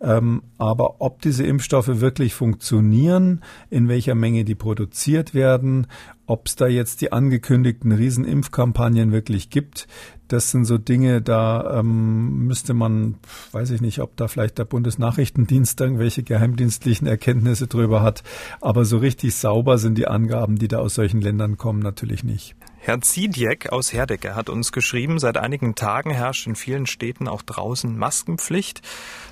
Ähm, 0.00 0.42
aber 0.58 1.00
ob 1.00 1.22
diese 1.22 1.44
Impfstoffe 1.44 2.00
wirklich 2.00 2.34
funktionieren, 2.34 3.42
in 3.68 3.88
welcher 3.88 4.14
Menge 4.14 4.44
die 4.44 4.54
produziert 4.54 5.34
werden, 5.34 5.88
ob 6.26 6.46
es 6.46 6.56
da 6.56 6.68
jetzt 6.68 7.00
die 7.00 7.10
angekündigten 7.10 7.90
Riesenimpfkampagnen 7.90 9.10
wirklich 9.10 9.50
gibt, 9.50 9.88
das 10.28 10.50
sind 10.50 10.66
so 10.66 10.78
Dinge, 10.78 11.22
da 11.22 11.80
ähm, 11.80 12.46
müsste 12.46 12.74
man, 12.74 13.16
weiß 13.52 13.70
ich 13.70 13.80
nicht, 13.80 14.00
ob 14.00 14.16
da 14.16 14.28
vielleicht 14.28 14.58
der 14.58 14.66
Bundesnachrichtendienst 14.66 15.80
irgendwelche 15.80 16.22
geheimdienstlichen 16.22 17.08
Erkenntnisse 17.08 17.66
drüber 17.66 18.02
hat, 18.02 18.22
aber 18.60 18.84
so 18.84 18.98
richtig 18.98 19.34
sauber 19.34 19.78
sind 19.78 19.96
die 19.96 20.06
Angaben, 20.06 20.56
die 20.56 20.68
da 20.68 20.78
aus 20.78 20.94
solchen 20.94 21.22
Ländern 21.22 21.56
kommen, 21.56 21.80
natürlich 21.80 22.24
nicht. 22.24 22.54
Herr 22.80 23.00
Ziedjek 23.00 23.70
aus 23.70 23.92
Herdecke 23.92 24.36
hat 24.36 24.48
uns 24.48 24.70
geschrieben, 24.70 25.18
seit 25.18 25.36
einigen 25.36 25.74
Tagen 25.74 26.10
herrscht 26.10 26.46
in 26.46 26.54
vielen 26.54 26.86
Städten 26.86 27.26
auch 27.26 27.42
draußen 27.42 27.98
Maskenpflicht, 27.98 28.82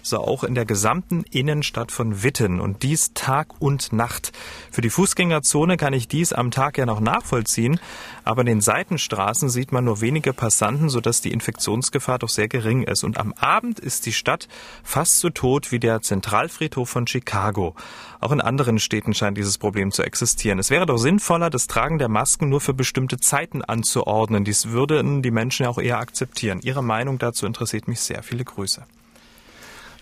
so 0.03 0.19
auch 0.19 0.45
in 0.45 0.55
der 0.55 0.67
gesamten 0.67 1.25
Innenstadt 1.31 1.93
von 1.93 2.23
Witten 2.23 2.61
und 2.61 2.83
dies 2.83 3.15
Tag 3.15 3.49
und 3.61 3.93
Nacht. 3.93 4.33
Für 4.71 4.81
die 4.81 4.91
Fußgängerzone 4.91 5.77
kann 5.77 5.93
ich 5.93 6.09
dies 6.09 6.33
am 6.33 6.51
Tag 6.51 6.77
ja 6.77 6.87
noch 6.87 7.01
nachvollziehen, 7.01 7.79
aber 8.25 8.43
in 8.43 8.47
den 8.47 8.61
Seitenstraßen 8.61 9.49
sieht 9.49 9.71
man 9.71 9.85
nur 9.85 10.01
wenige 10.01 10.33
Passanten, 10.33 10.89
sodass 10.89 11.21
die 11.21 11.33
Infektionsgefahr 11.33 12.19
doch 12.19 12.29
sehr 12.29 12.49
gering 12.49 12.83
ist. 12.83 13.05
Und 13.05 13.17
am 13.17 13.33
Abend 13.35 13.79
ist 13.79 14.07
die 14.07 14.13
Stadt 14.13 14.49
fast 14.83 15.21
so 15.21 15.31
tot 15.31 15.71
wie 15.71 15.79
der 15.79 16.03
Zentralfriedhof 16.03 16.91
von 16.91 17.07
Chicago. 17.07 17.75
Auch 18.21 18.33
in 18.33 18.41
anderen 18.41 18.81
Städten 18.81 19.15
scheint 19.15 19.39
dieses 19.39 19.57
Problem 19.57 19.93
zu 19.93 20.03
existieren. 20.03 20.59
Es 20.59 20.71
wäre 20.71 20.85
doch 20.85 20.99
sinnvoller, 20.99 21.49
das 21.49 21.69
Tragen 21.69 21.99
der 21.99 22.09
Masken 22.09 22.49
nur 22.49 22.61
für 22.61 22.75
bestimmte 22.75 23.19
Zeiten 23.19 23.36
anzuordnen. 23.63 24.45
Dies 24.45 24.71
würden 24.71 25.23
die 25.23 25.31
Menschen 25.31 25.67
auch 25.67 25.79
eher 25.79 25.99
akzeptieren. 25.99 26.61
Ihre 26.63 26.83
Meinung 26.83 27.19
dazu 27.19 27.45
interessiert 27.45 27.87
mich 27.87 28.01
sehr. 28.01 28.23
Viele 28.23 28.45
Grüße. 28.45 28.83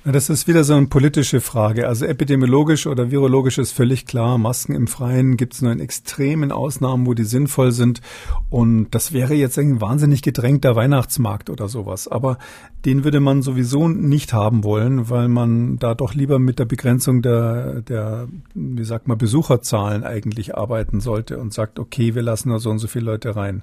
Das 0.07 0.29
ist 0.29 0.47
wieder 0.47 0.65
so 0.65 0.75
eine 0.75 0.87
politische 0.87 1.41
Frage. 1.41 1.89
Also 1.89 2.05
epidemiologisch 2.05 2.87
oder 2.87 3.11
virologisch 3.11 3.57
ist 3.57 3.73
völlig 3.73 4.05
klar, 4.05 4.37
Masken 4.37 4.75
im 4.75 4.87
Freien 4.87 5.39
gibt 5.39 5.55
es 5.55 5.63
nur 5.63 5.73
in 5.73 5.81
extremen 5.81 6.53
Ausnahmen, 6.53 7.07
wo 7.07 7.15
die 7.15 7.25
sinnvoll 7.25 7.73
sind. 7.73 8.03
Und 8.51 8.91
das 8.91 9.15
wäre 9.15 9.33
jetzt 9.33 9.59
ein 9.59 9.81
wahnsinnig 9.81 10.21
gedrängter 10.21 10.77
Weihnachtsmarkt 10.77 11.49
oder 11.49 11.69
sowas. 11.69 12.07
Aber 12.07 12.37
den 12.85 13.03
würde 13.05 13.21
man 13.21 13.41
sowieso 13.41 13.89
nicht 13.89 14.35
haben 14.35 14.63
wollen, 14.63 15.09
weil 15.09 15.29
man 15.29 15.79
da 15.79 15.95
doch 15.95 16.13
lieber 16.13 16.39
mit 16.39 16.59
der 16.59 16.67
Begrenzung 16.67 17.23
der, 17.23 17.81
der 17.81 18.29
wie 18.55 18.85
sagt 18.85 19.09
man, 19.09 19.17
Besucherzahlen 19.17 20.05
eigentlich 20.05 20.55
arbeiten 20.55 21.01
sollte 21.01 21.39
und 21.39 21.55
sagt, 21.55 21.79
okay, 21.79 22.15
wir 22.15 22.23
lassen 22.23 22.51
nur 22.51 22.61
so 22.61 22.69
und 22.69 22.79
so 22.79 22.89
viele 22.89 23.07
Leute 23.07 23.37
rein. 23.37 23.63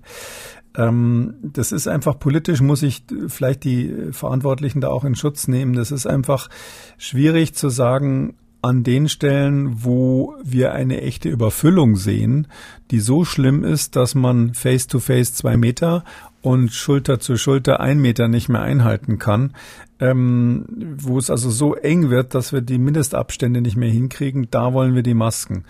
Ähm, 0.78 1.36
das 1.42 1.72
ist 1.72 1.88
einfach 1.88 2.18
politisch, 2.20 2.62
muss 2.62 2.84
ich 2.84 3.04
vielleicht 3.28 3.64
die 3.64 4.12
Verantwortlichen 4.12 4.82
da 4.82 4.90
auch 4.90 5.04
in 5.04 5.16
Schutz 5.16 5.48
nehmen. 5.48 5.74
Das 5.74 5.92
ist 5.92 6.08
einfach 6.08 6.50
schwierig 6.98 7.54
zu 7.54 7.70
sagen, 7.70 8.36
an 8.62 8.84
den 8.84 9.10
Stellen, 9.10 9.84
wo 9.84 10.36
wir 10.44 10.74
eine 10.74 11.02
echte 11.02 11.30
Überfüllung 11.30 11.96
sehen, 11.96 12.48
die 12.92 13.00
so 13.00 13.26
schlimm 13.26 13.64
ist, 13.64 13.96
dass 13.96 14.14
man 14.14 14.54
face 14.54 14.88
to 14.88 15.00
face 15.00 15.34
zwei 15.34 15.58
Meter 15.58 16.04
und 16.42 16.72
Schulter 16.72 17.20
zu 17.20 17.38
Schulter 17.38 17.80
ein 17.80 18.00
Meter 18.00 18.28
nicht 18.28 18.50
mehr 18.50 18.62
einhalten 18.62 19.18
kann, 19.18 19.54
ähm, 20.00 20.66
wo 20.98 21.18
es 21.18 21.30
also 21.30 21.50
so 21.50 21.76
eng 21.76 22.10
wird, 22.10 22.36
dass 22.36 22.54
wir 22.54 22.62
die 22.62 22.78
Mindestabstände 22.78 23.62
nicht 23.62 23.78
mehr 23.78 23.92
hinkriegen, 23.92 24.48
da 24.52 24.74
wollen 24.74 24.96
wir 24.96 25.04
die 25.04 25.16
Masken. 25.16 25.66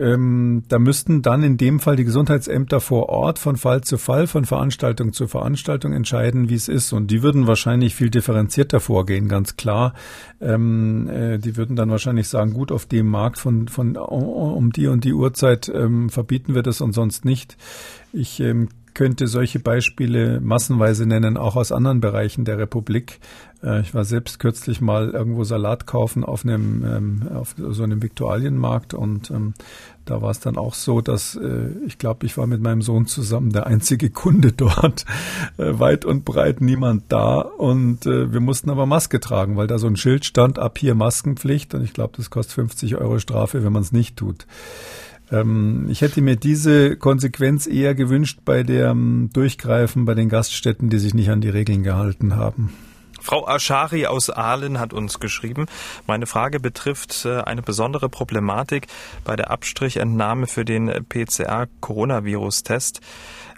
Ähm, 0.00 0.62
da 0.68 0.78
müssten 0.78 1.20
dann 1.20 1.42
in 1.42 1.58
dem 1.58 1.78
Fall 1.78 1.94
die 1.94 2.04
Gesundheitsämter 2.04 2.80
vor 2.80 3.10
Ort 3.10 3.38
von 3.38 3.56
Fall 3.56 3.82
zu 3.82 3.98
Fall, 3.98 4.26
von 4.26 4.46
Veranstaltung 4.46 5.12
zu 5.12 5.28
Veranstaltung 5.28 5.92
entscheiden, 5.92 6.48
wie 6.48 6.54
es 6.54 6.68
ist. 6.68 6.94
Und 6.94 7.10
die 7.10 7.22
würden 7.22 7.46
wahrscheinlich 7.46 7.94
viel 7.94 8.08
differenzierter 8.08 8.80
vorgehen, 8.80 9.28
ganz 9.28 9.56
klar. 9.56 9.92
Ähm, 10.40 11.06
äh, 11.10 11.38
die 11.38 11.58
würden 11.58 11.76
dann 11.76 11.90
wahrscheinlich 11.90 12.28
sagen, 12.28 12.54
gut, 12.54 12.72
auf 12.72 12.86
dem 12.86 13.08
Markt 13.08 13.38
von, 13.38 13.68
von 13.68 13.98
um 13.98 14.72
die 14.72 14.86
und 14.86 15.04
die 15.04 15.12
Uhrzeit 15.12 15.68
ähm, 15.68 16.08
verbieten 16.08 16.54
wir 16.54 16.62
das 16.62 16.80
und 16.80 16.94
sonst 16.94 17.26
nicht. 17.26 17.58
Ich 18.14 18.40
ähm, 18.40 18.70
könnte 18.94 19.26
solche 19.26 19.58
Beispiele 19.58 20.40
massenweise 20.40 21.06
nennen, 21.06 21.36
auch 21.36 21.56
aus 21.56 21.72
anderen 21.72 22.00
Bereichen 22.00 22.44
der 22.44 22.58
Republik. 22.58 23.20
Äh, 23.62 23.80
ich 23.80 23.94
war 23.94 24.04
selbst 24.04 24.38
kürzlich 24.38 24.80
mal 24.80 25.10
irgendwo 25.10 25.44
Salat 25.44 25.86
kaufen 25.86 26.24
auf 26.24 26.44
einem, 26.44 26.84
ähm, 26.84 27.28
auf 27.34 27.54
so 27.56 27.82
einem 27.82 28.02
Viktualienmarkt 28.02 28.94
und 28.94 29.30
ähm, 29.30 29.54
da 30.04 30.22
war 30.22 30.30
es 30.30 30.40
dann 30.40 30.56
auch 30.56 30.74
so, 30.74 31.00
dass 31.00 31.36
äh, 31.36 31.70
ich 31.86 31.98
glaube, 31.98 32.26
ich 32.26 32.36
war 32.36 32.46
mit 32.46 32.60
meinem 32.60 32.82
Sohn 32.82 33.06
zusammen 33.06 33.52
der 33.52 33.66
einzige 33.66 34.10
Kunde 34.10 34.52
dort, 34.56 35.04
äh, 35.58 35.78
weit 35.78 36.04
und 36.04 36.24
breit 36.24 36.60
niemand 36.60 37.04
da 37.08 37.40
und 37.40 38.04
wir 38.04 38.40
mussten 38.40 38.70
aber 38.70 38.86
Maske 38.86 39.20
tragen, 39.20 39.56
weil 39.56 39.66
da 39.66 39.78
so 39.78 39.86
ein 39.86 39.96
Schild 39.96 40.24
stand, 40.24 40.58
ab 40.58 40.78
hier 40.78 40.94
Maskenpflicht 40.94 41.74
und 41.74 41.82
ich 41.82 41.92
glaube, 41.92 42.14
das 42.16 42.30
kostet 42.30 42.54
50 42.54 42.96
Euro 42.96 43.18
Strafe, 43.18 43.62
wenn 43.64 43.72
man 43.72 43.82
es 43.82 43.92
nicht 43.92 44.16
tut. 44.16 44.46
Ähm, 45.30 45.86
ich 45.88 46.00
hätte 46.00 46.22
mir 46.22 46.36
diese 46.36 46.96
Konsequenz 46.96 47.66
eher 47.66 47.94
gewünscht 47.94 48.40
bei 48.44 48.62
dem 48.62 49.30
Durchgreifen 49.32 50.04
bei 50.04 50.14
den 50.14 50.28
Gaststätten, 50.28 50.90
die 50.90 50.98
sich 50.98 51.14
nicht 51.14 51.30
an 51.30 51.40
die 51.40 51.48
Regeln 51.48 51.82
gehalten 51.82 52.36
haben. 52.36 52.72
Frau 53.20 53.46
Aschari 53.46 54.06
aus 54.06 54.30
Aalen 54.30 54.80
hat 54.80 54.94
uns 54.94 55.20
geschrieben. 55.20 55.66
Meine 56.06 56.26
Frage 56.26 56.58
betrifft 56.58 57.26
äh, 57.26 57.42
eine 57.42 57.60
besondere 57.62 58.08
Problematik 58.08 58.86
bei 59.24 59.36
der 59.36 59.50
Abstrichentnahme 59.50 60.46
für 60.46 60.64
den 60.64 60.88
PCR-Coronavirus-Test. 61.08 63.00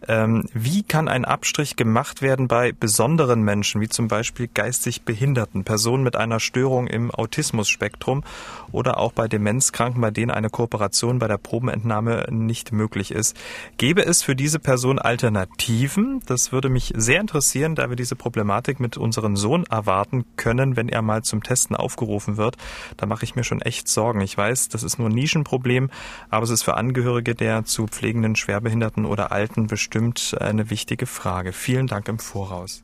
Ähm, 0.09 0.49
wie 0.52 0.82
kann 0.82 1.09
ein 1.09 1.25
Abstrich 1.25 1.76
gemacht 1.76 2.23
werden 2.23 2.49
bei 2.49 2.73
besonderen 2.73 3.42
Menschen, 3.42 3.80
wie 3.80 3.88
zum 3.88 4.09
Beispiel 4.09 4.49
geistig 4.52 5.02
behinderten 5.02 5.64
Personen 5.64 6.02
mit 6.02 6.16
einer 6.16 6.40
Störung 6.40 6.88
im 6.88 7.11
Autismusspektrum 7.11 8.25
oder 8.73 8.99
auch 8.99 9.12
bei 9.12 9.28
Demenzkranken, 9.28 10.00
bei 10.00 10.11
denen 10.11 10.30
eine 10.30 10.50
Kooperation 10.50 11.18
bei 11.18 11.28
der 11.28 11.38
Probenentnahme 11.38 12.26
nicht 12.30 12.73
möglich 12.73 13.12
ist? 13.12 13.37
Gäbe 13.78 14.04
es 14.04 14.23
für 14.23 14.35
diese 14.35 14.59
Person 14.59 14.99
Alternativen? 14.99 16.21
Das 16.26 16.50
würde 16.50 16.68
mich 16.68 16.92
sehr 16.97 17.21
interessieren, 17.21 17.76
da 17.76 17.88
wir 17.88 17.97
diese 17.97 18.16
Problematik 18.16 18.80
mit 18.80 18.97
unserem 18.97 19.37
Sohn 19.37 19.64
erwarten 19.64 20.25
können, 20.37 20.76
wenn 20.76 20.88
er 20.88 21.02
mal 21.02 21.23
zum 21.23 21.42
Testen 21.42 21.76
aufgerufen 21.76 22.37
wird. 22.37 22.56
Da 22.97 23.06
mache 23.06 23.25
ich 23.25 23.37
mir 23.37 23.44
schon 23.44 23.61
echt 23.61 23.88
Sorgen. 23.88 24.21
Ich 24.21 24.37
weiß, 24.37 24.68
das 24.68 24.82
ist 24.82 24.99
nur 24.99 25.09
ein 25.09 25.14
Nischenproblem, 25.14 25.90
aber 26.28 26.42
es 26.44 26.50
ist 26.50 26.62
für 26.64 26.75
Angehörige 26.75 27.35
der 27.35 27.64
zu 27.64 27.87
pflegenden 27.87 28.35
Schwerbehinderten 28.35 29.04
oder 29.04 29.30
Alten 29.30 29.68
bestimmt 29.68 29.91
bestimmt 29.92 30.40
eine 30.40 30.70
wichtige 30.70 31.04
Frage. 31.04 31.52
Vielen 31.52 31.87
Dank 31.87 32.08
im 32.08 32.18
Voraus. 32.18 32.82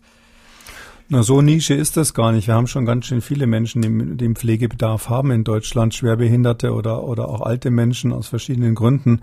Na, 1.10 1.22
so 1.22 1.40
Nische 1.40 1.72
ist 1.72 1.96
das 1.96 2.12
gar 2.12 2.32
nicht. 2.32 2.48
Wir 2.48 2.54
haben 2.54 2.66
schon 2.66 2.84
ganz 2.84 3.06
schön 3.06 3.22
viele 3.22 3.46
Menschen, 3.46 3.80
die, 3.80 4.16
die 4.18 4.34
Pflegebedarf 4.34 5.08
haben 5.08 5.30
in 5.30 5.42
Deutschland, 5.42 5.94
Schwerbehinderte 5.94 6.74
oder, 6.74 7.02
oder 7.02 7.30
auch 7.30 7.40
alte 7.40 7.70
Menschen 7.70 8.12
aus 8.12 8.28
verschiedenen 8.28 8.74
Gründen. 8.74 9.22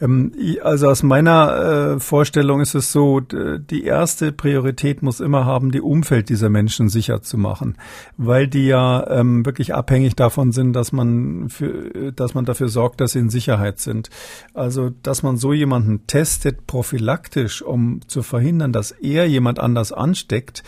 Ähm, 0.00 0.32
also 0.64 0.88
aus 0.88 1.04
meiner 1.04 1.94
äh, 1.94 2.00
Vorstellung 2.00 2.60
ist 2.60 2.74
es 2.74 2.90
so, 2.90 3.20
die 3.20 3.84
erste 3.84 4.32
Priorität 4.32 5.04
muss 5.04 5.20
immer 5.20 5.44
haben, 5.44 5.70
die 5.70 5.80
Umfeld 5.80 6.30
dieser 6.30 6.50
Menschen 6.50 6.88
sicher 6.88 7.22
zu 7.22 7.38
machen, 7.38 7.76
weil 8.16 8.48
die 8.48 8.66
ja 8.66 9.08
ähm, 9.08 9.46
wirklich 9.46 9.72
abhängig 9.72 10.16
davon 10.16 10.50
sind, 10.50 10.72
dass 10.72 10.90
man 10.90 11.48
für, 11.48 12.10
dass 12.10 12.34
man 12.34 12.44
dafür 12.44 12.68
sorgt, 12.68 13.00
dass 13.00 13.12
sie 13.12 13.20
in 13.20 13.30
Sicherheit 13.30 13.78
sind. 13.78 14.10
Also, 14.52 14.90
dass 14.90 15.22
man 15.22 15.36
so 15.36 15.52
jemanden 15.52 16.08
testet 16.08 16.66
prophylaktisch, 16.66 17.62
um 17.62 18.00
zu 18.08 18.24
verhindern, 18.24 18.72
dass 18.72 18.90
er 18.90 19.28
jemand 19.28 19.60
anders 19.60 19.92
ansteckt, 19.92 20.64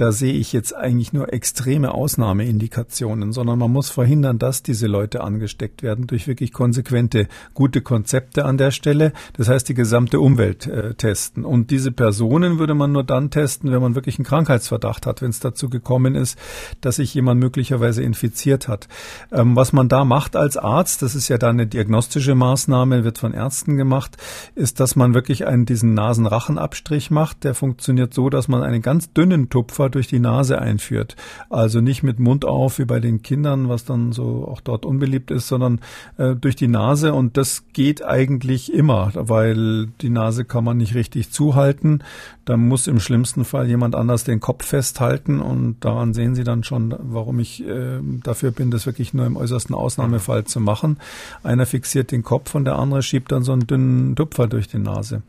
da 0.00 0.12
sehe 0.12 0.32
ich 0.32 0.54
jetzt 0.54 0.74
eigentlich 0.74 1.12
nur 1.12 1.30
extreme 1.32 1.92
Ausnahmeindikationen, 1.92 3.32
sondern 3.32 3.58
man 3.58 3.70
muss 3.70 3.90
verhindern, 3.90 4.38
dass 4.38 4.62
diese 4.62 4.86
Leute 4.86 5.22
angesteckt 5.22 5.82
werden 5.82 6.06
durch 6.06 6.26
wirklich 6.26 6.52
konsequente, 6.54 7.28
gute 7.52 7.82
Konzepte 7.82 8.46
an 8.46 8.56
der 8.56 8.70
Stelle. 8.70 9.12
Das 9.34 9.48
heißt, 9.48 9.68
die 9.68 9.74
gesamte 9.74 10.18
Umwelt 10.18 10.66
äh, 10.66 10.94
testen. 10.94 11.44
Und 11.44 11.70
diese 11.70 11.92
Personen 11.92 12.58
würde 12.58 12.74
man 12.74 12.92
nur 12.92 13.04
dann 13.04 13.30
testen, 13.30 13.70
wenn 13.72 13.82
man 13.82 13.94
wirklich 13.94 14.18
einen 14.18 14.24
Krankheitsverdacht 14.24 15.04
hat, 15.04 15.20
wenn 15.20 15.30
es 15.30 15.40
dazu 15.40 15.68
gekommen 15.68 16.14
ist, 16.14 16.38
dass 16.80 16.96
sich 16.96 17.12
jemand 17.12 17.38
möglicherweise 17.38 18.02
infiziert 18.02 18.68
hat. 18.68 18.88
Ähm, 19.30 19.54
was 19.54 19.74
man 19.74 19.88
da 19.88 20.06
macht 20.06 20.34
als 20.34 20.56
Arzt, 20.56 21.02
das 21.02 21.14
ist 21.14 21.28
ja 21.28 21.36
dann 21.36 21.56
eine 21.56 21.66
diagnostische 21.66 22.34
Maßnahme, 22.34 23.04
wird 23.04 23.18
von 23.18 23.34
Ärzten 23.34 23.76
gemacht, 23.76 24.16
ist, 24.54 24.80
dass 24.80 24.96
man 24.96 25.12
wirklich 25.12 25.46
einen 25.46 25.66
diesen 25.66 25.92
Nasenrachenabstrich 25.92 27.10
macht. 27.10 27.44
Der 27.44 27.54
funktioniert 27.54 28.14
so, 28.14 28.30
dass 28.30 28.48
man 28.48 28.62
einen 28.62 28.80
ganz 28.80 29.12
dünnen 29.12 29.50
Tupfer 29.50 29.89
durch 29.90 30.06
die 30.06 30.20
Nase 30.20 30.60
einführt. 30.60 31.16
Also 31.48 31.80
nicht 31.80 32.02
mit 32.02 32.18
Mund 32.18 32.44
auf 32.44 32.78
wie 32.78 32.84
bei 32.84 33.00
den 33.00 33.22
Kindern, 33.22 33.68
was 33.68 33.84
dann 33.84 34.12
so 34.12 34.48
auch 34.48 34.60
dort 34.60 34.84
unbeliebt 34.84 35.30
ist, 35.30 35.48
sondern 35.48 35.80
äh, 36.18 36.34
durch 36.34 36.56
die 36.56 36.68
Nase 36.68 37.12
und 37.14 37.36
das 37.36 37.64
geht 37.72 38.04
eigentlich 38.04 38.72
immer, 38.72 39.12
weil 39.14 39.86
die 40.00 40.10
Nase 40.10 40.44
kann 40.44 40.64
man 40.64 40.76
nicht 40.76 40.94
richtig 40.94 41.30
zuhalten. 41.30 42.02
Da 42.44 42.56
muss 42.56 42.86
im 42.86 43.00
schlimmsten 43.00 43.44
Fall 43.44 43.68
jemand 43.68 43.94
anders 43.94 44.24
den 44.24 44.40
Kopf 44.40 44.64
festhalten 44.66 45.40
und 45.40 45.76
daran 45.80 46.14
sehen 46.14 46.34
Sie 46.34 46.44
dann 46.44 46.64
schon, 46.64 46.94
warum 46.98 47.38
ich 47.38 47.64
äh, 47.64 48.00
dafür 48.24 48.50
bin, 48.50 48.70
das 48.70 48.86
wirklich 48.86 49.14
nur 49.14 49.26
im 49.26 49.36
äußersten 49.36 49.74
Ausnahmefall 49.74 50.44
zu 50.44 50.60
machen. 50.60 50.98
Einer 51.42 51.66
fixiert 51.66 52.10
den 52.10 52.22
Kopf 52.22 52.54
und 52.54 52.64
der 52.64 52.76
andere 52.76 53.02
schiebt 53.02 53.30
dann 53.30 53.42
so 53.42 53.52
einen 53.52 53.66
dünnen 53.66 54.16
Tupfer 54.16 54.48
durch 54.48 54.68
die 54.68 54.78
Nase. 54.78 55.22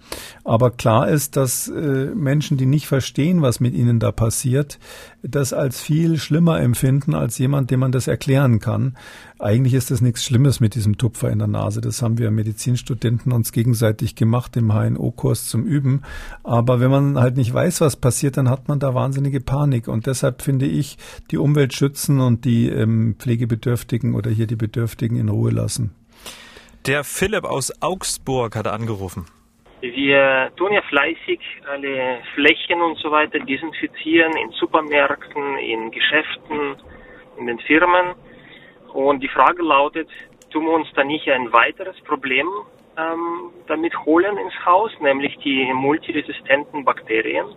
Aber 0.44 0.72
klar 0.72 1.10
ist, 1.10 1.36
dass 1.36 1.68
äh, 1.68 2.12
Menschen, 2.15 2.58
die 2.58 2.65
nicht 2.65 2.88
verstehen, 2.88 3.41
was 3.41 3.60
mit 3.60 3.75
ihnen 3.75 4.00
da 4.00 4.12
passiert, 4.12 4.50
passiert, 4.51 4.79
das 5.24 5.53
als 5.53 5.81
viel 5.81 6.17
schlimmer 6.17 6.60
empfinden 6.60 7.13
als 7.13 7.38
jemand, 7.38 7.72
dem 7.72 7.79
man 7.79 7.91
das 7.91 8.08
erklären 8.08 8.60
kann. 8.60 8.98
Eigentlich 9.39 9.74
ist 9.74 9.91
das 9.91 10.01
nichts 10.01 10.24
Schlimmes 10.24 10.60
mit 10.60 10.75
diesem 10.75 10.98
Tupfer 10.98 11.29
in 11.29 11.39
der 11.39 11.48
Nase. 11.48 11.79
Das 11.79 12.01
haben 12.01 12.17
wir 12.17 12.31
Medizinstudenten 12.31 13.31
uns 13.31 13.51
gegenseitig 13.51 14.15
gemacht 14.15 14.58
im 14.58 14.74
HNO-Kurs 14.74 15.48
zum 15.48 15.63
Üben. 15.65 16.01
Aber 16.43 16.79
wenn 16.79 16.91
man 16.91 17.20
halt 17.20 17.38
nicht 17.38 17.53
weiß, 17.53 17.81
was 17.81 17.96
passiert, 17.96 18.38
dann 18.38 18.50
hat 18.50 18.67
man 18.67 18.79
da 18.79 18.93
wahnsinnige 18.93 19.41
Panik. 19.41 19.88
Und 19.88 20.05
deshalb 20.05 20.41
finde 20.41 20.65
ich, 20.65 20.98
die 21.31 21.38
Umwelt 21.38 21.74
schützen 21.74 22.20
und 22.20 22.46
die 22.46 22.70
ähm, 22.70 23.15
Pflegebedürftigen 23.17 24.15
oder 24.15 24.29
hier 24.29 24.48
die 24.48 24.55
Bedürftigen 24.55 25.17
in 25.17 25.29
Ruhe 25.29 25.51
lassen. 25.51 25.91
Der 26.88 27.03
Philipp 27.03 27.46
aus 27.46 27.72
Augsburg 27.81 28.55
hat 28.55 28.67
angerufen. 28.67 29.25
Wir 29.81 30.51
tun 30.57 30.73
ja 30.73 30.81
fleißig 30.83 31.39
alle 31.67 32.21
Flächen 32.35 32.81
und 32.81 32.97
so 33.00 33.09
weiter 33.09 33.39
desinfizieren 33.39 34.31
in 34.38 34.51
Supermärkten, 34.51 35.57
in 35.57 35.89
Geschäften, 35.89 36.75
in 37.38 37.47
den 37.47 37.59
Firmen. 37.59 38.13
Und 38.93 39.21
die 39.21 39.27
Frage 39.27 39.63
lautet, 39.63 40.07
tun 40.51 40.65
wir 40.65 40.73
uns 40.73 40.88
da 40.93 41.03
nicht 41.03 41.27
ein 41.29 41.51
weiteres 41.51 42.00
Problem 42.01 42.47
ähm, 42.97 43.51
damit 43.67 43.97
holen 44.05 44.38
ins 44.38 44.65
Haus, 44.65 44.91
nämlich 45.00 45.38
die 45.38 45.71
multiresistenten 45.73 46.85
Bakterien? 46.85 47.47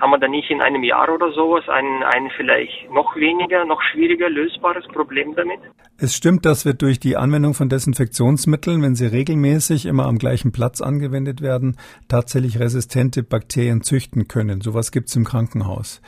haben 0.00 0.10
wir 0.10 0.18
da 0.18 0.28
nicht 0.28 0.50
in 0.50 0.62
einem 0.62 0.82
Jahr 0.82 1.12
oder 1.12 1.30
sowas 1.32 1.68
ein, 1.68 2.02
ein 2.02 2.30
vielleicht 2.36 2.90
noch 2.90 3.14
weniger, 3.16 3.64
noch 3.64 3.82
schwieriger 3.82 4.30
lösbares 4.30 4.86
Problem 4.88 5.34
damit? 5.34 5.60
Es 6.02 6.16
stimmt, 6.16 6.46
dass 6.46 6.64
wir 6.64 6.72
durch 6.72 6.98
die 6.98 7.18
Anwendung 7.18 7.52
von 7.52 7.68
Desinfektionsmitteln, 7.68 8.80
wenn 8.80 8.94
sie 8.94 9.04
regelmäßig 9.04 9.84
immer 9.84 10.06
am 10.06 10.16
gleichen 10.16 10.50
Platz 10.50 10.80
angewendet 10.80 11.42
werden, 11.42 11.76
tatsächlich 12.08 12.58
resistente 12.58 13.22
Bakterien 13.22 13.82
züchten 13.82 14.26
können. 14.26 14.62
Sowas 14.62 14.92
gibt 14.92 15.10
es 15.10 15.16
im 15.16 15.24
Krankenhaus. 15.24 16.00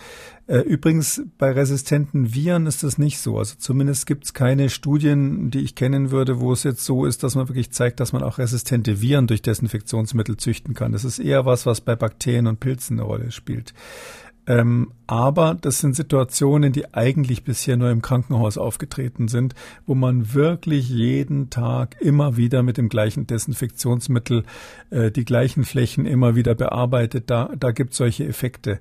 Äh, 0.47 0.61
übrigens, 0.61 1.23
bei 1.37 1.53
resistenten 1.53 2.33
Viren 2.33 2.67
ist 2.67 2.83
das 2.83 2.97
nicht 2.97 3.19
so. 3.19 3.37
Also 3.37 3.57
zumindest 3.59 4.07
gibt 4.07 4.25
es 4.25 4.33
keine 4.33 4.71
Studien, 4.71 5.51
die 5.51 5.61
ich 5.61 5.75
kennen 5.75 6.11
würde, 6.11 6.41
wo 6.41 6.55
es 6.55 6.63
jetzt 6.63 6.87
so 6.87 7.05
ist, 7.05 7.23
dass 7.23 7.35
man 7.35 7.51
wirklich 7.51 7.71
zeigt, 7.71 8.01
dass 8.01 8.15
man 8.15 8.23
auch 8.23 8.39
resistente 8.39 9.03
Viren 9.03 9.27
durch 9.27 9.43
Desinfektionsmittel 9.43 10.39
züchten 10.39 10.73
kann. 10.73 10.93
Das 10.93 11.05
ist 11.05 11.19
eher 11.19 11.45
was, 11.45 11.67
was 11.67 11.83
bei 11.83 11.97
Bakterien 11.97 12.47
und 12.47 12.61
Pilzen 12.61 12.99
eine 12.99 13.07
Rolle 13.07 13.31
spielt. 13.31 13.75
Ähm, 14.47 14.93
aber 15.07 15.57
das 15.61 15.79
sind 15.79 15.95
Situationen, 15.95 16.73
die 16.73 16.93
eigentlich 16.95 17.45
bisher 17.45 17.77
nur 17.77 17.91
im 17.91 18.03
Krankenhaus 18.03 18.59
aufgetreten 18.59 19.29
sind, 19.29 19.55
wo 19.87 19.95
man 19.95 20.35
wirklich 20.35 20.89
jeden 20.89 21.49
Tag 21.49 21.97
immer 22.01 22.37
wieder 22.37 22.63
mit 22.63 22.77
dem 22.77 22.89
gleichen 22.89 23.27
Desinfektionsmittel 23.27 24.45
äh, 24.91 25.13
die 25.13 25.25
gleichen 25.25 25.65
Flächen 25.65 26.07
immer 26.07 26.35
wieder 26.35 26.55
bearbeitet. 26.57 27.31
Da, 27.31 27.51
da 27.57 27.71
gibt 27.71 27.93
es 27.93 27.99
solche 27.99 28.27
Effekte. 28.27 28.81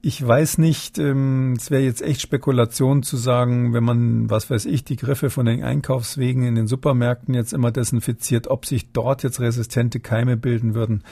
Ich 0.00 0.24
weiß 0.24 0.58
nicht, 0.58 0.98
ähm, 0.98 1.54
es 1.58 1.72
wäre 1.72 1.82
jetzt 1.82 2.02
echt 2.02 2.20
Spekulation 2.20 3.02
zu 3.02 3.16
sagen, 3.16 3.72
wenn 3.72 3.82
man, 3.82 4.30
was 4.30 4.48
weiß 4.48 4.66
ich, 4.66 4.84
die 4.84 4.94
Griffe 4.94 5.28
von 5.28 5.44
den 5.44 5.64
Einkaufswegen 5.64 6.44
in 6.44 6.54
den 6.54 6.68
Supermärkten 6.68 7.34
jetzt 7.34 7.52
immer 7.52 7.72
desinfiziert, 7.72 8.46
ob 8.46 8.64
sich 8.64 8.92
dort 8.92 9.24
jetzt 9.24 9.40
resistente 9.40 9.98
Keime 9.98 10.36
bilden 10.36 10.76
würden. 10.76 11.02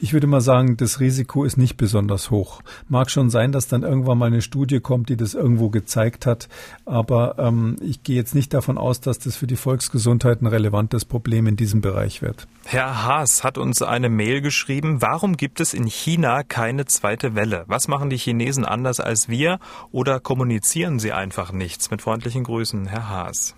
Ich 0.00 0.12
würde 0.12 0.26
mal 0.26 0.40
sagen, 0.40 0.76
das 0.76 0.98
Risiko 0.98 1.44
ist 1.44 1.56
nicht 1.56 1.76
besonders 1.76 2.32
hoch. 2.32 2.62
Mag 2.88 3.12
schon 3.12 3.30
sein, 3.30 3.52
dass 3.52 3.68
dann 3.68 3.84
irgendwann 3.84 4.18
mal 4.18 4.26
eine 4.26 4.42
Studie 4.42 4.80
kommt, 4.80 5.08
die 5.08 5.16
das 5.16 5.34
irgendwo 5.34 5.70
gezeigt 5.70 6.26
hat, 6.26 6.48
aber 6.84 7.38
ähm, 7.38 7.76
ich 7.80 8.02
gehe 8.02 8.16
jetzt 8.16 8.34
nicht 8.34 8.52
davon 8.52 8.76
aus, 8.76 9.00
dass 9.00 9.20
das 9.20 9.36
für 9.36 9.46
die 9.46 9.54
Volksgesundheit 9.54 10.42
ein 10.42 10.48
relevantes 10.48 11.04
Problem 11.04 11.46
in 11.46 11.54
diesem 11.54 11.80
Bereich 11.80 12.22
wird. 12.22 12.48
Herr 12.64 13.04
Haas 13.04 13.44
hat 13.44 13.56
uns 13.56 13.82
eine 13.82 14.08
Mail 14.08 14.40
geschrieben. 14.40 15.00
Warum 15.00 15.36
gibt 15.36 15.60
es 15.60 15.74
in 15.74 15.86
China 15.86 16.42
keine 16.42 16.86
zweite 16.86 17.34
Welle? 17.34 17.64
Was 17.66 17.88
machen 17.88 18.10
die 18.10 18.16
Chinesen 18.16 18.31
anders 18.64 19.00
als 19.00 19.28
wir? 19.28 19.58
Oder 19.90 20.20
kommunizieren 20.20 20.98
sie 20.98 21.12
einfach 21.12 21.52
nichts? 21.52 21.90
Mit 21.90 22.02
freundlichen 22.02 22.44
Grüßen, 22.44 22.86
Herr 22.86 23.08
Haas. 23.08 23.54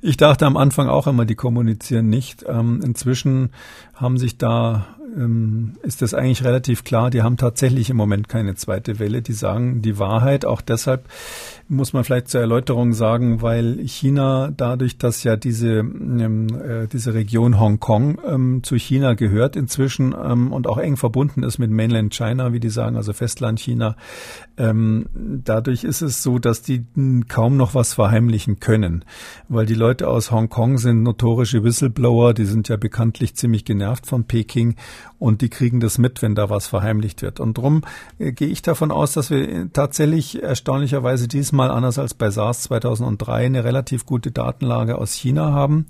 Ich 0.00 0.16
dachte 0.16 0.46
am 0.46 0.56
Anfang 0.56 0.88
auch 0.88 1.06
immer, 1.06 1.26
die 1.26 1.34
kommunizieren 1.34 2.08
nicht. 2.08 2.44
Ähm, 2.48 2.80
inzwischen 2.82 3.50
haben 3.94 4.16
sich 4.16 4.38
da 4.38 4.86
ähm, 5.16 5.74
ist 5.82 6.02
das 6.02 6.14
eigentlich 6.14 6.44
relativ 6.44 6.84
klar. 6.84 7.10
Die 7.10 7.22
haben 7.22 7.36
tatsächlich 7.36 7.90
im 7.90 7.96
Moment 7.96 8.28
keine 8.28 8.54
zweite 8.54 8.98
Welle. 8.98 9.22
Die 9.22 9.32
sagen 9.32 9.82
die 9.82 9.98
Wahrheit. 9.98 10.44
Auch 10.44 10.60
deshalb 10.60 11.08
muss 11.70 11.92
man 11.92 12.02
vielleicht 12.02 12.28
zur 12.28 12.40
Erläuterung 12.40 12.92
sagen, 12.92 13.42
weil 13.42 13.78
China 13.86 14.52
dadurch, 14.56 14.98
dass 14.98 15.22
ja 15.22 15.36
diese, 15.36 15.78
ähm, 15.78 16.48
äh, 16.48 16.88
diese 16.88 17.14
Region 17.14 17.60
Hongkong 17.60 18.20
ähm, 18.26 18.62
zu 18.64 18.76
China 18.76 19.14
gehört 19.14 19.54
inzwischen 19.54 20.14
ähm, 20.20 20.52
und 20.52 20.66
auch 20.66 20.78
eng 20.78 20.96
verbunden 20.96 21.44
ist 21.44 21.58
mit 21.58 21.70
Mainland 21.70 22.12
China, 22.12 22.52
wie 22.52 22.60
die 22.60 22.70
sagen, 22.70 22.96
also 22.96 23.12
Festland 23.12 23.60
China, 23.60 23.96
ähm, 24.56 25.06
dadurch 25.14 25.84
ist 25.84 26.02
es 26.02 26.24
so, 26.24 26.40
dass 26.40 26.62
die 26.62 26.84
kaum 27.28 27.56
noch 27.56 27.74
was 27.74 27.94
verheimlichen 27.94 28.58
können, 28.58 29.04
weil 29.48 29.64
die 29.64 29.74
Leute 29.74 30.08
aus 30.08 30.32
Hongkong 30.32 30.78
sind 30.78 31.04
notorische 31.04 31.62
Whistleblower, 31.62 32.34
die 32.34 32.46
sind 32.46 32.68
ja 32.68 32.76
bekanntlich 32.76 33.36
ziemlich 33.36 33.64
genervt 33.64 34.06
von 34.06 34.24
Peking 34.24 34.74
und 35.18 35.40
die 35.40 35.48
kriegen 35.48 35.80
das 35.80 35.98
mit, 35.98 36.22
wenn 36.22 36.34
da 36.34 36.50
was 36.50 36.66
verheimlicht 36.66 37.22
wird. 37.22 37.40
Und 37.40 37.58
darum 37.58 37.82
äh, 38.18 38.32
gehe 38.32 38.48
ich 38.48 38.62
davon 38.62 38.90
aus, 38.90 39.12
dass 39.12 39.30
wir 39.30 39.72
tatsächlich 39.72 40.42
erstaunlicherweise 40.42 41.28
diesmal 41.28 41.70
anders 41.70 41.98
als 41.98 42.14
bei 42.14 42.30
SARS 42.30 42.62
2003 42.62 43.46
eine 43.46 43.64
relativ 43.64 44.06
gute 44.06 44.30
Datenlage 44.30 44.98
aus 44.98 45.12
China 45.12 45.52
haben 45.52 45.86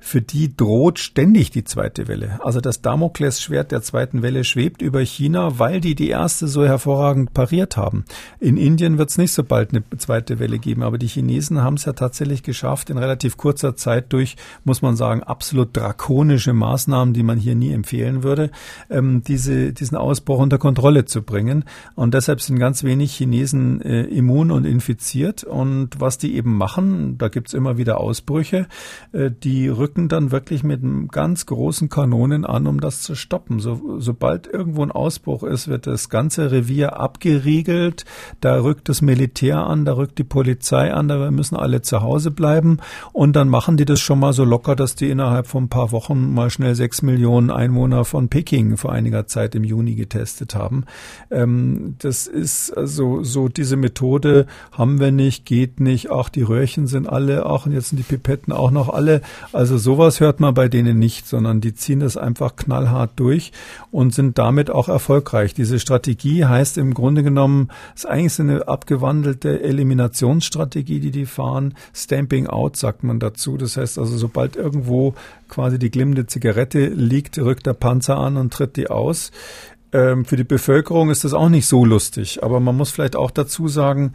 für 0.00 0.22
die 0.22 0.56
droht 0.56 0.98
ständig 0.98 1.50
die 1.50 1.62
zweite 1.62 2.08
Welle. 2.08 2.40
Also 2.42 2.60
das 2.60 2.80
Damoklesschwert 2.82 3.70
der 3.70 3.82
zweiten 3.82 4.22
Welle 4.22 4.44
schwebt 4.44 4.82
über 4.82 5.00
China, 5.00 5.58
weil 5.58 5.80
die 5.80 5.94
die 5.94 6.08
erste 6.08 6.48
so 6.48 6.64
hervorragend 6.64 7.34
pariert 7.34 7.76
haben. 7.76 8.04
In 8.40 8.56
Indien 8.56 8.98
wird 8.98 9.10
es 9.10 9.18
nicht 9.18 9.32
so 9.32 9.44
bald 9.44 9.70
eine 9.70 9.84
zweite 9.98 10.38
Welle 10.38 10.58
geben, 10.58 10.82
aber 10.82 10.98
die 10.98 11.06
Chinesen 11.06 11.62
haben 11.62 11.74
es 11.74 11.84
ja 11.84 11.92
tatsächlich 11.92 12.42
geschafft, 12.42 12.90
in 12.90 12.98
relativ 12.98 13.36
kurzer 13.36 13.76
Zeit 13.76 14.12
durch, 14.12 14.36
muss 14.64 14.82
man 14.82 14.96
sagen, 14.96 15.22
absolut 15.22 15.76
drakonische 15.76 16.54
Maßnahmen, 16.54 17.14
die 17.14 17.22
man 17.22 17.38
hier 17.38 17.54
nie 17.54 17.72
empfehlen 17.72 18.22
würde, 18.22 18.50
ähm, 18.88 19.22
diese, 19.22 19.72
diesen 19.72 19.96
Ausbruch 19.96 20.38
unter 20.38 20.58
Kontrolle 20.58 21.04
zu 21.04 21.22
bringen. 21.22 21.64
Und 21.94 22.14
deshalb 22.14 22.40
sind 22.40 22.58
ganz 22.58 22.84
wenig 22.84 23.14
Chinesen 23.14 23.82
äh, 23.82 24.02
immun 24.04 24.50
und 24.50 24.64
infiziert. 24.64 25.44
Und 25.44 26.00
was 26.00 26.18
die 26.18 26.34
eben 26.34 26.56
machen, 26.56 27.18
da 27.18 27.28
gibt 27.28 27.48
es 27.48 27.54
immer 27.54 27.76
wieder 27.76 28.00
Ausbrüche, 28.00 28.66
äh, 29.12 29.30
die 29.30 29.68
rücken 29.68 29.89
rücken 29.90 30.08
dann 30.08 30.30
wirklich 30.30 30.62
mit 30.62 30.82
ganz 31.10 31.46
großen 31.46 31.88
Kanonen 31.88 32.44
an, 32.44 32.68
um 32.68 32.80
das 32.80 33.02
zu 33.02 33.16
stoppen. 33.16 33.58
So, 33.58 33.98
sobald 33.98 34.46
irgendwo 34.46 34.84
ein 34.84 34.92
Ausbruch 34.92 35.42
ist, 35.42 35.66
wird 35.66 35.88
das 35.88 36.08
ganze 36.08 36.52
Revier 36.52 37.00
abgeriegelt. 37.00 38.04
Da 38.40 38.62
rückt 38.62 38.88
das 38.88 39.02
Militär 39.02 39.66
an, 39.66 39.84
da 39.84 39.94
rückt 39.94 40.18
die 40.18 40.24
Polizei 40.24 40.94
an, 40.94 41.08
da 41.08 41.28
müssen 41.32 41.56
alle 41.56 41.82
zu 41.82 42.02
Hause 42.02 42.30
bleiben. 42.30 42.78
Und 43.12 43.34
dann 43.34 43.48
machen 43.48 43.76
die 43.76 43.84
das 43.84 43.98
schon 43.98 44.20
mal 44.20 44.32
so 44.32 44.44
locker, 44.44 44.76
dass 44.76 44.94
die 44.94 45.10
innerhalb 45.10 45.48
von 45.48 45.64
ein 45.64 45.68
paar 45.68 45.90
Wochen 45.90 46.32
mal 46.34 46.50
schnell 46.50 46.76
sechs 46.76 47.02
Millionen 47.02 47.50
Einwohner 47.50 48.04
von 48.04 48.28
Peking 48.28 48.76
vor 48.76 48.92
einiger 48.92 49.26
Zeit 49.26 49.56
im 49.56 49.64
Juni 49.64 49.96
getestet 49.96 50.54
haben. 50.54 50.84
Ähm, 51.32 51.96
das 51.98 52.28
ist 52.28 52.70
also 52.76 53.24
so 53.24 53.48
diese 53.48 53.76
Methode 53.76 54.46
haben 54.70 55.00
wir 55.00 55.10
nicht, 55.10 55.46
geht 55.46 55.80
nicht. 55.80 56.10
Auch 56.10 56.28
die 56.28 56.42
Röhrchen 56.42 56.86
sind 56.86 57.08
alle, 57.08 57.46
auch 57.46 57.66
und 57.66 57.72
jetzt 57.72 57.88
sind 57.88 57.98
die 57.98 58.04
Pipetten 58.04 58.52
auch 58.52 58.70
noch 58.70 58.88
alle. 58.88 59.22
Also 59.52 59.79
sowas 59.80 60.20
hört 60.20 60.38
man 60.38 60.54
bei 60.54 60.68
denen 60.68 60.98
nicht, 60.98 61.26
sondern 61.26 61.60
die 61.60 61.74
ziehen 61.74 62.00
das 62.00 62.16
einfach 62.16 62.54
knallhart 62.54 63.10
durch 63.16 63.52
und 63.90 64.14
sind 64.14 64.38
damit 64.38 64.70
auch 64.70 64.88
erfolgreich. 64.88 65.54
Diese 65.54 65.80
Strategie 65.80 66.44
heißt 66.44 66.78
im 66.78 66.94
Grunde 66.94 67.22
genommen, 67.22 67.68
ist 67.96 68.06
eigentlich 68.06 68.34
so 68.34 68.44
eine 68.44 68.68
abgewandelte 68.68 69.60
Eliminationsstrategie, 69.62 71.00
die 71.00 71.10
die 71.10 71.26
fahren. 71.26 71.74
Stamping 71.92 72.46
out 72.46 72.76
sagt 72.76 73.02
man 73.02 73.18
dazu. 73.18 73.56
Das 73.56 73.76
heißt 73.76 73.98
also, 73.98 74.16
sobald 74.16 74.54
irgendwo 74.54 75.14
quasi 75.48 75.78
die 75.78 75.90
glimmende 75.90 76.26
Zigarette 76.26 76.86
liegt, 76.86 77.38
rückt 77.38 77.66
der 77.66 77.74
Panzer 77.74 78.18
an 78.18 78.36
und 78.36 78.52
tritt 78.52 78.76
die 78.76 78.88
aus 78.88 79.32
ähm, 79.92 80.24
für 80.24 80.36
die 80.36 80.44
Bevölkerung 80.44 81.10
ist 81.10 81.24
das 81.24 81.34
auch 81.34 81.48
nicht 81.48 81.66
so 81.66 81.84
lustig. 81.84 82.42
Aber 82.42 82.60
man 82.60 82.76
muss 82.76 82.90
vielleicht 82.90 83.16
auch 83.16 83.30
dazu 83.30 83.66
sagen, 83.66 84.12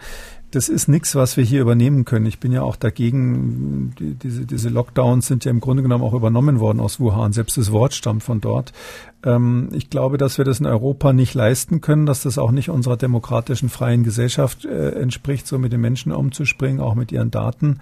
das 0.55 0.69
ist 0.69 0.87
nichts, 0.87 1.15
was 1.15 1.35
wir 1.35 1.43
hier 1.43 1.61
übernehmen 1.61 2.05
können. 2.05 2.25
Ich 2.25 2.39
bin 2.39 2.53
ja 2.53 2.61
auch 2.61 2.77
dagegen, 2.77 3.93
die, 3.99 4.13
diese, 4.13 4.45
diese 4.45 4.69
Lockdowns 4.69 5.27
sind 5.27 5.43
ja 5.43 5.51
im 5.51 5.59
Grunde 5.59 5.83
genommen 5.83 6.03
auch 6.03 6.13
übernommen 6.13 6.61
worden 6.61 6.79
aus 6.79 6.99
Wuhan. 6.99 7.33
Selbst 7.33 7.57
das 7.57 7.73
Wort 7.73 7.93
stammt 7.93 8.23
von 8.23 8.39
dort. 8.39 8.71
Ähm, 9.25 9.69
ich 9.73 9.89
glaube, 9.89 10.17
dass 10.17 10.38
wir 10.38 10.45
das 10.45 10.59
in 10.59 10.67
Europa 10.67 11.11
nicht 11.11 11.33
leisten 11.33 11.81
können, 11.81 12.05
dass 12.05 12.23
das 12.23 12.38
auch 12.38 12.51
nicht 12.51 12.69
unserer 12.69 12.95
demokratischen 12.95 13.69
freien 13.69 14.03
Gesellschaft 14.03 14.65
äh, 14.65 14.91
entspricht, 14.91 15.47
so 15.47 15.57
mit 15.59 15.73
den 15.73 15.81
Menschen 15.81 16.11
umzuspringen, 16.11 16.79
auch 16.79 16.95
mit 16.95 17.11
ihren 17.11 17.31
Daten. 17.31 17.79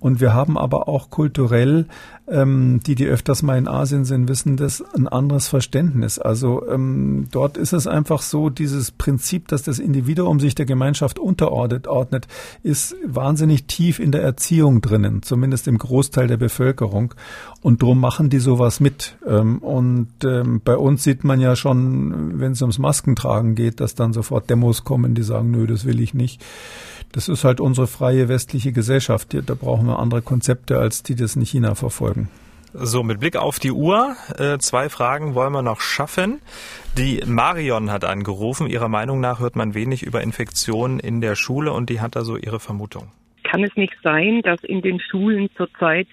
Und 0.00 0.20
wir 0.20 0.32
haben 0.32 0.56
aber 0.56 0.88
auch 0.88 1.10
kulturell, 1.10 1.86
ähm, 2.28 2.80
die, 2.86 2.94
die 2.94 3.06
öfters 3.06 3.42
mal 3.42 3.58
in 3.58 3.68
Asien 3.68 4.04
sind, 4.04 4.28
wissen 4.28 4.56
das, 4.56 4.82
ein 4.94 5.08
anderes 5.08 5.48
Verständnis. 5.48 6.18
Also 6.18 6.66
ähm, 6.68 7.26
dort 7.30 7.56
ist 7.56 7.72
es 7.72 7.86
einfach 7.86 8.22
so, 8.22 8.48
dieses 8.48 8.90
Prinzip, 8.92 9.48
dass 9.48 9.62
das 9.62 9.78
Individuum 9.78 10.40
sich 10.40 10.54
der 10.54 10.66
Gemeinschaft 10.66 11.18
unterordnet, 11.18 11.88
ordnet, 11.88 12.28
ist 12.62 12.94
wahnsinnig 13.04 13.66
tief 13.66 13.98
in 13.98 14.12
der 14.12 14.22
Erziehung 14.22 14.80
drinnen, 14.80 15.22
zumindest 15.22 15.68
im 15.68 15.78
Großteil 15.78 16.28
der 16.28 16.36
Bevölkerung. 16.36 17.14
Und 17.60 17.82
drum 17.82 17.98
machen 17.98 18.30
die 18.30 18.38
sowas 18.38 18.78
mit. 18.78 19.16
Ähm, 19.26 19.58
und 19.58 20.08
ähm, 20.24 20.60
bei 20.64 20.77
uns 20.78 21.04
sieht 21.04 21.24
man 21.24 21.40
ja 21.40 21.56
schon, 21.56 22.40
wenn 22.40 22.52
es 22.52 22.62
ums 22.62 22.78
Maskentragen 22.78 23.54
geht, 23.54 23.80
dass 23.80 23.94
dann 23.94 24.12
sofort 24.12 24.48
Demos 24.48 24.84
kommen, 24.84 25.14
die 25.14 25.22
sagen, 25.22 25.50
nö, 25.50 25.66
das 25.66 25.84
will 25.84 26.00
ich 26.00 26.14
nicht. 26.14 26.44
Das 27.12 27.28
ist 27.28 27.44
halt 27.44 27.60
unsere 27.60 27.86
freie 27.86 28.28
westliche 28.28 28.72
Gesellschaft. 28.72 29.34
Da 29.34 29.54
brauchen 29.54 29.86
wir 29.86 29.98
andere 29.98 30.22
Konzepte, 30.22 30.78
als 30.78 31.02
die 31.02 31.14
das 31.14 31.36
in 31.36 31.42
China 31.42 31.74
verfolgen. 31.74 32.28
So, 32.74 33.02
mit 33.02 33.20
Blick 33.20 33.36
auf 33.36 33.58
die 33.58 33.72
Uhr, 33.72 34.14
äh, 34.36 34.58
zwei 34.58 34.90
Fragen 34.90 35.34
wollen 35.34 35.52
wir 35.52 35.62
noch 35.62 35.80
schaffen. 35.80 36.40
Die 36.98 37.22
Marion 37.26 37.90
hat 37.90 38.04
angerufen. 38.04 38.66
Ihrer 38.66 38.88
Meinung 38.88 39.20
nach 39.20 39.40
hört 39.40 39.56
man 39.56 39.74
wenig 39.74 40.02
über 40.02 40.22
Infektionen 40.22 41.00
in 41.00 41.22
der 41.22 41.34
Schule 41.34 41.72
und 41.72 41.88
die 41.88 42.00
hat 42.00 42.14
da 42.14 42.24
so 42.24 42.36
ihre 42.36 42.60
Vermutung. 42.60 43.10
Kann 43.44 43.64
es 43.64 43.74
nicht 43.76 43.96
sein, 44.02 44.42
dass 44.42 44.62
in 44.64 44.82
den 44.82 45.00
Schulen 45.00 45.48
zurzeit 45.56 46.06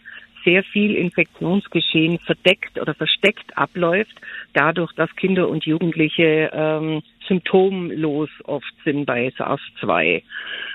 sehr 0.45 0.63
viel 0.63 0.95
Infektionsgeschehen 0.95 2.19
verdeckt 2.19 2.79
oder 2.79 2.93
versteckt 2.93 3.57
abläuft, 3.57 4.15
dadurch, 4.53 4.93
dass 4.93 5.13
Kinder 5.15 5.49
und 5.49 5.65
Jugendliche 5.65 6.51
ähm, 6.53 7.01
symptomlos 7.27 8.29
oft 8.43 8.73
sind 8.83 9.05
bei 9.05 9.31
SARS-2. 9.37 10.23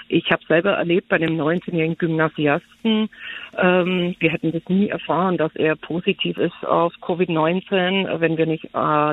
Ich 0.08 0.32
habe 0.32 0.42
selber 0.48 0.72
erlebt 0.72 1.08
bei 1.08 1.16
einem 1.16 1.40
19-jährigen 1.40 1.96
Gymnasiasten, 1.96 3.08
ähm, 3.56 4.14
wir 4.18 4.30
hätten 4.30 4.52
das 4.52 4.62
nie 4.68 4.88
erfahren, 4.88 5.36
dass 5.36 5.54
er 5.56 5.76
positiv 5.76 6.36
ist 6.38 6.64
auf 6.64 6.92
Covid-19, 7.00 8.20
wenn 8.20 8.36
wir 8.36 8.46
nicht 8.46 8.64
äh, 8.66 8.68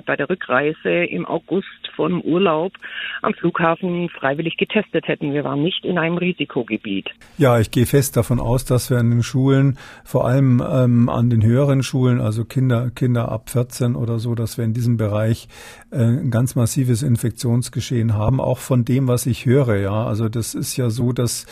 bei 0.05 0.15
der 0.15 0.29
Rückreise 0.29 1.05
im 1.05 1.25
August 1.25 1.67
vom 1.95 2.21
Urlaub 2.21 2.73
am 3.21 3.33
Flughafen 3.33 4.09
freiwillig 4.09 4.57
getestet 4.57 5.07
hätten. 5.07 5.33
Wir 5.33 5.43
waren 5.43 5.63
nicht 5.63 5.83
in 5.85 5.97
einem 5.97 6.17
Risikogebiet. 6.17 7.09
Ja, 7.37 7.59
ich 7.59 7.71
gehe 7.71 7.85
fest 7.85 8.15
davon 8.15 8.39
aus, 8.39 8.65
dass 8.65 8.89
wir 8.89 8.97
an 8.97 9.09
den 9.09 9.23
Schulen, 9.23 9.77
vor 10.03 10.27
allem 10.27 10.63
ähm, 10.67 11.09
an 11.09 11.29
den 11.29 11.43
höheren 11.43 11.83
Schulen, 11.83 12.21
also 12.21 12.45
Kinder, 12.45 12.91
Kinder 12.91 13.31
ab 13.31 13.49
14 13.49 13.95
oder 13.95 14.19
so, 14.19 14.35
dass 14.35 14.57
wir 14.57 14.65
in 14.65 14.73
diesem 14.73 14.97
Bereich 14.97 15.47
äh, 15.91 15.97
ein 15.97 16.31
ganz 16.31 16.55
massives 16.55 17.01
Infektionsgeschehen 17.01 17.26
haben, 18.13 18.39
auch 18.39 18.59
von 18.59 18.85
dem, 18.85 19.07
was 19.07 19.25
ich 19.25 19.45
höre. 19.45 19.77
Ja, 19.77 20.05
also 20.05 20.29
das 20.29 20.55
ist 20.55 20.77
ja 20.77 20.89
so, 20.89 21.13
dass 21.13 21.45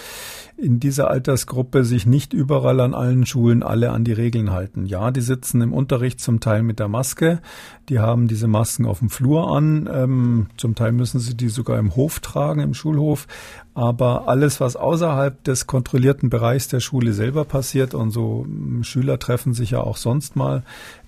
in 0.58 0.80
dieser 0.80 1.10
Altersgruppe 1.10 1.84
sich 1.84 2.06
nicht 2.06 2.32
überall 2.32 2.80
an 2.80 2.94
allen 2.94 3.26
Schulen 3.26 3.62
alle 3.62 3.92
an 3.92 4.06
die 4.06 4.14
Regeln 4.14 4.52
halten. 4.52 4.86
Ja, 4.86 5.12
die 5.12 5.22
sitzen 5.22 5.62
im 5.62 5.74
Unterricht 5.74 6.22
zum 6.22 6.40
Teil 6.40 6.64
mit 6.64 6.80
der 6.80 6.88
Maske, 6.88 7.42
die 7.90 8.00
haben 8.00 8.28
diese 8.28 8.48
Masken 8.48 8.86
auf 8.86 9.00
dem 9.00 9.10
Flur 9.10 9.52
an, 9.52 9.90
ähm, 9.92 10.48
zum 10.56 10.76
Teil 10.76 10.94
müssen 10.94 11.20
sie 11.20 11.36
die 11.36 11.50
sogar 11.50 11.78
im 11.78 11.96
Hof 11.96 12.22
tragen, 12.22 12.62
im 12.62 12.74
Schulhof, 12.74 13.28
aber 13.76 14.30
alles, 14.30 14.62
was 14.62 14.78
außerhalb 14.78 15.44
des 15.44 15.68
kontrollierten 15.68 16.30
Bereichs 16.30 16.70
der 16.70 16.80
Schule 16.80 17.12
selber 17.12 17.44
passiert 17.44 17.94
und 17.94 18.12
so 18.12 18.46
ähm, 18.48 18.84
Schüler 18.86 19.20
treffen 19.20 19.54
sich 19.54 19.72
ja 19.72 19.82
auch 19.82 19.98
sonst 19.98 20.38
mal, 20.38 20.64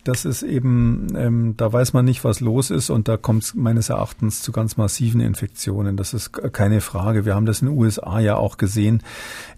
das 0.08 0.24
ist 0.24 0.42
eben, 0.42 1.08
ähm, 1.18 1.56
da 1.58 1.72
weiß 1.72 1.92
man 1.92 2.06
nicht, 2.06 2.24
was 2.24 2.40
los 2.40 2.70
ist 2.70 2.90
und 2.90 3.10
da 3.10 3.18
kommt 3.18 3.44
es 3.44 3.56
meines 3.56 3.90
Erachtens 3.90 4.42
zu 4.42 4.54
ganz 4.54 4.78
massiven 4.78 5.20
Infektionen. 5.20 5.98
Das 5.98 6.14
ist 6.14 6.32
keine 6.54 6.80
Frage. 6.80 7.26
Wir 7.26 7.36
haben 7.36 7.46
das 7.46 7.62
in 7.62 7.68
den 7.68 7.78
USA 7.78 8.20
ja 8.20 8.38
auch 8.38 8.56
gesehen. 8.56 9.04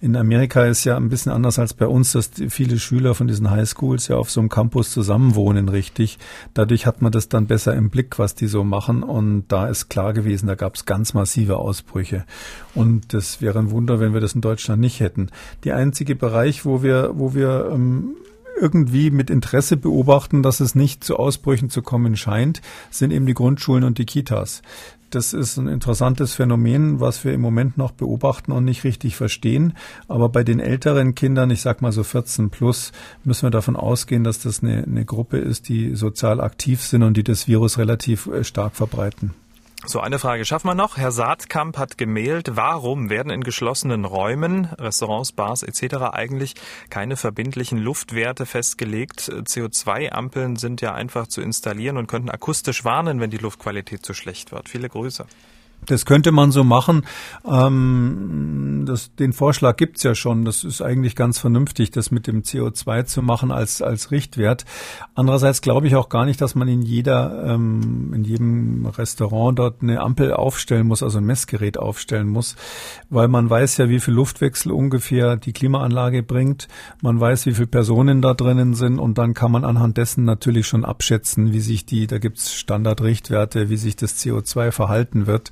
In 0.01 0.15
Amerika 0.15 0.65
ist 0.65 0.85
ja 0.85 0.97
ein 0.97 1.09
bisschen 1.09 1.31
anders 1.31 1.59
als 1.59 1.75
bei 1.75 1.85
uns, 1.85 2.13
dass 2.13 2.31
viele 2.49 2.79
Schüler 2.79 3.13
von 3.13 3.27
diesen 3.27 3.51
Highschools 3.51 4.07
ja 4.07 4.15
auf 4.15 4.31
so 4.31 4.39
einem 4.39 4.49
Campus 4.49 4.91
zusammenwohnen, 4.91 5.69
richtig. 5.69 6.17
Dadurch 6.55 6.87
hat 6.87 7.03
man 7.03 7.11
das 7.11 7.29
dann 7.29 7.45
besser 7.45 7.75
im 7.75 7.91
Blick, 7.91 8.17
was 8.17 8.33
die 8.33 8.47
so 8.47 8.63
machen 8.63 9.03
und 9.03 9.45
da 9.49 9.67
ist 9.67 9.89
klar 9.89 10.13
gewesen, 10.13 10.47
da 10.47 10.55
gab 10.55 10.75
es 10.75 10.85
ganz 10.85 11.13
massive 11.13 11.57
Ausbrüche. 11.57 12.25
Und 12.73 12.98
das 13.07 13.41
wäre 13.41 13.59
ein 13.59 13.71
Wunder, 13.71 13.99
wenn 13.99 14.13
wir 14.13 14.21
das 14.21 14.33
in 14.33 14.41
Deutschland 14.41 14.81
nicht 14.81 14.99
hätten. 14.99 15.29
Die 15.63 15.71
einzige 15.71 16.15
Bereich, 16.15 16.65
wo 16.65 16.83
wir, 16.83 17.11
wo 17.13 17.33
wir 17.33 17.69
ähm, 17.71 18.15
irgendwie 18.59 19.11
mit 19.11 19.29
Interesse 19.29 19.77
beobachten, 19.77 20.43
dass 20.43 20.59
es 20.59 20.75
nicht 20.75 21.03
zu 21.03 21.15
Ausbrüchen 21.17 21.69
zu 21.69 21.81
kommen 21.81 22.17
scheint, 22.17 22.61
sind 22.89 23.11
eben 23.11 23.25
die 23.25 23.33
Grundschulen 23.33 23.83
und 23.83 23.97
die 23.97 24.05
Kitas. 24.05 24.61
Das 25.09 25.33
ist 25.33 25.57
ein 25.57 25.67
interessantes 25.67 26.33
Phänomen, 26.35 26.99
was 26.99 27.25
wir 27.25 27.33
im 27.33 27.41
Moment 27.41 27.77
noch 27.77 27.91
beobachten 27.91 28.51
und 28.51 28.63
nicht 28.63 28.83
richtig 28.83 29.15
verstehen. 29.15 29.73
Aber 30.07 30.29
bei 30.29 30.43
den 30.43 30.59
älteren 30.59 31.15
Kindern, 31.15 31.49
ich 31.49 31.61
sag 31.61 31.81
mal 31.81 31.91
so 31.91 32.03
14 32.03 32.51
plus, 32.51 32.91
müssen 33.23 33.43
wir 33.43 33.49
davon 33.49 33.75
ausgehen, 33.75 34.23
dass 34.23 34.39
das 34.39 34.61
eine, 34.61 34.83
eine 34.83 35.05
Gruppe 35.05 35.37
ist, 35.37 35.67
die 35.67 35.95
sozial 35.95 36.39
aktiv 36.39 36.83
sind 36.83 37.01
und 37.01 37.17
die 37.17 37.23
das 37.23 37.47
Virus 37.47 37.79
relativ 37.79 38.27
äh, 38.27 38.43
stark 38.43 38.75
verbreiten. 38.75 39.33
So, 39.85 40.01
eine 40.01 40.19
Frage 40.19 40.43
schaffen 40.43 40.67
wir 40.67 40.75
noch. 40.75 40.97
Herr 40.97 41.11
Saatkamp 41.11 41.77
hat 41.77 41.97
gemailt, 41.97 42.57
warum 42.57 43.09
werden 43.09 43.31
in 43.31 43.43
geschlossenen 43.43 44.03
Räumen, 44.03 44.65
Restaurants, 44.77 45.31
Bars 45.31 45.63
etc. 45.63 45.95
eigentlich 46.11 46.55
keine 46.89 47.15
verbindlichen 47.15 47.79
Luftwerte 47.79 48.45
festgelegt? 48.45 49.29
CO2-Ampeln 49.31 50.57
sind 50.57 50.81
ja 50.81 50.93
einfach 50.93 51.27
zu 51.27 51.41
installieren 51.41 51.95
und 51.95 52.07
könnten 52.07 52.29
akustisch 52.29 52.83
warnen, 52.83 53.21
wenn 53.21 53.29
die 53.29 53.37
Luftqualität 53.37 54.05
zu 54.05 54.13
schlecht 54.13 54.51
wird. 54.51 54.67
Viele 54.67 54.89
Grüße. 54.89 55.25
Das 55.85 56.05
könnte 56.05 56.31
man 56.31 56.51
so 56.51 56.63
machen. 56.63 57.03
Ähm, 57.45 58.83
das, 58.85 59.15
den 59.15 59.33
Vorschlag 59.33 59.77
gibt's 59.77 60.03
ja 60.03 60.13
schon. 60.13 60.45
Das 60.45 60.63
ist 60.63 60.81
eigentlich 60.81 61.15
ganz 61.15 61.39
vernünftig, 61.39 61.91
das 61.91 62.11
mit 62.11 62.27
dem 62.27 62.43
CO2 62.43 63.05
zu 63.05 63.21
machen 63.21 63.51
als, 63.51 63.81
als 63.81 64.11
Richtwert. 64.11 64.65
Andererseits 65.15 65.61
glaube 65.61 65.87
ich 65.87 65.95
auch 65.95 66.09
gar 66.09 66.25
nicht, 66.25 66.41
dass 66.41 66.55
man 66.55 66.67
in 66.67 66.81
jeder, 66.81 67.43
ähm, 67.45 68.13
in 68.13 68.23
jedem 68.23 68.85
Restaurant 68.85 69.57
dort 69.57 69.81
eine 69.81 70.01
Ampel 70.01 70.33
aufstellen 70.33 70.87
muss, 70.87 71.01
also 71.01 71.17
ein 71.17 71.25
Messgerät 71.25 71.77
aufstellen 71.77 72.27
muss, 72.27 72.55
weil 73.09 73.27
man 73.27 73.49
weiß 73.49 73.77
ja, 73.77 73.89
wie 73.89 73.99
viel 73.99 74.13
Luftwechsel 74.13 74.71
ungefähr 74.71 75.37
die 75.37 75.53
Klimaanlage 75.53 76.23
bringt. 76.23 76.67
Man 77.01 77.19
weiß, 77.19 77.45
wie 77.45 77.53
viele 77.53 77.67
Personen 77.67 78.21
da 78.21 78.33
drinnen 78.33 78.73
sind 78.75 78.99
und 78.99 79.17
dann 79.17 79.33
kann 79.33 79.51
man 79.51 79.65
anhand 79.65 79.97
dessen 79.97 80.25
natürlich 80.25 80.67
schon 80.67 80.85
abschätzen, 80.85 81.53
wie 81.53 81.61
sich 81.61 81.85
die, 81.85 82.07
da 82.07 82.19
gibt's 82.19 82.53
Standardrichtwerte, 82.53 83.69
wie 83.69 83.77
sich 83.77 83.95
das 83.95 84.17
CO2 84.17 84.71
verhalten 84.71 85.25
wird. 85.25 85.51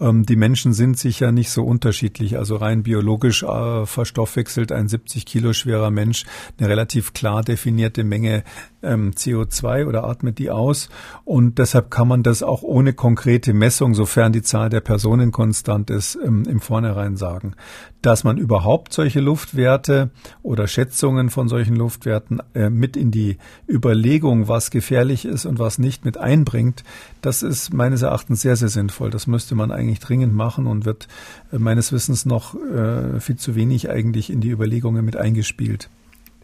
Ähm, 0.00 0.24
die 0.26 0.36
Menschen 0.36 0.72
sind 0.72 0.98
sicher 0.98 1.32
nicht 1.32 1.50
so 1.50 1.64
unterschiedlich. 1.64 2.36
Also 2.36 2.56
rein 2.56 2.82
biologisch 2.82 3.42
äh, 3.42 3.86
verstoffwechselt 3.86 4.72
ein 4.72 4.88
70 4.88 5.26
Kilo 5.26 5.52
schwerer 5.52 5.90
Mensch 5.90 6.24
eine 6.58 6.68
relativ 6.68 7.12
klar 7.12 7.42
definierte 7.42 8.04
Menge 8.04 8.44
ähm, 8.82 9.12
CO2 9.12 9.86
oder 9.86 10.04
atmet 10.04 10.38
die 10.38 10.50
aus. 10.50 10.88
Und 11.24 11.58
deshalb 11.58 11.90
kann 11.90 12.08
man 12.08 12.22
das 12.22 12.42
auch 12.42 12.62
ohne 12.62 12.92
konkrete 12.92 13.52
Messung, 13.52 13.94
sofern 13.94 14.32
die 14.32 14.42
Zahl 14.42 14.68
der 14.68 14.80
Personen 14.80 15.32
konstant 15.32 15.90
ist, 15.90 16.18
ähm, 16.22 16.44
im 16.48 16.60
Vornherein 16.60 17.16
sagen. 17.16 17.54
Dass 18.00 18.24
man 18.24 18.36
überhaupt 18.36 18.92
solche 18.92 19.20
Luftwerte 19.20 20.10
oder 20.42 20.66
Schätzungen 20.66 21.30
von 21.30 21.48
solchen 21.48 21.76
Luftwerten 21.76 22.40
äh, 22.54 22.70
mit 22.70 22.96
in 22.96 23.10
die 23.10 23.38
Überlegung, 23.68 24.48
was 24.48 24.70
gefährlich 24.70 25.24
ist 25.24 25.46
und 25.46 25.58
was 25.58 25.78
nicht 25.78 26.04
mit 26.04 26.16
einbringt, 26.16 26.82
das 27.22 27.42
ist 27.42 27.72
meines 27.72 28.02
Erachtens 28.02 28.42
sehr, 28.42 28.56
sehr 28.56 28.68
sinnvoll. 28.68 29.10
Das 29.10 29.26
müsste 29.26 29.54
man 29.54 29.70
eigentlich 29.70 30.00
dringend 30.00 30.34
machen 30.34 30.66
und 30.66 30.84
wird 30.84 31.08
äh, 31.52 31.58
meines 31.58 31.92
Wissens 31.92 32.26
noch 32.26 32.54
äh, 32.54 33.20
viel 33.20 33.36
zu 33.36 33.54
wenig 33.54 33.88
eigentlich 33.88 34.28
in 34.28 34.40
die 34.40 34.50
Überlegungen 34.50 35.04
mit 35.04 35.16
eingespielt. 35.16 35.88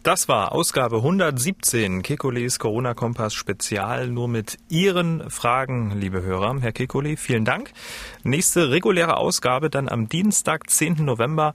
Das 0.03 0.29
war 0.29 0.53
Ausgabe 0.53 0.97
117 0.97 2.03
Kekules 2.03 2.57
Corona-Kompass 2.57 3.33
Spezial 3.33 4.07
nur 4.07 4.29
mit 4.29 4.57
Ihren 4.69 5.29
Fragen, 5.29 5.91
liebe 5.99 6.21
Hörer. 6.21 6.61
Herr 6.61 6.71
Kekule, 6.71 7.17
vielen 7.17 7.43
Dank. 7.43 7.73
Nächste 8.23 8.69
reguläre 8.69 9.17
Ausgabe 9.17 9.69
dann 9.69 9.89
am 9.89 10.07
Dienstag, 10.07 10.69
10. 10.69 11.03
November. 11.03 11.53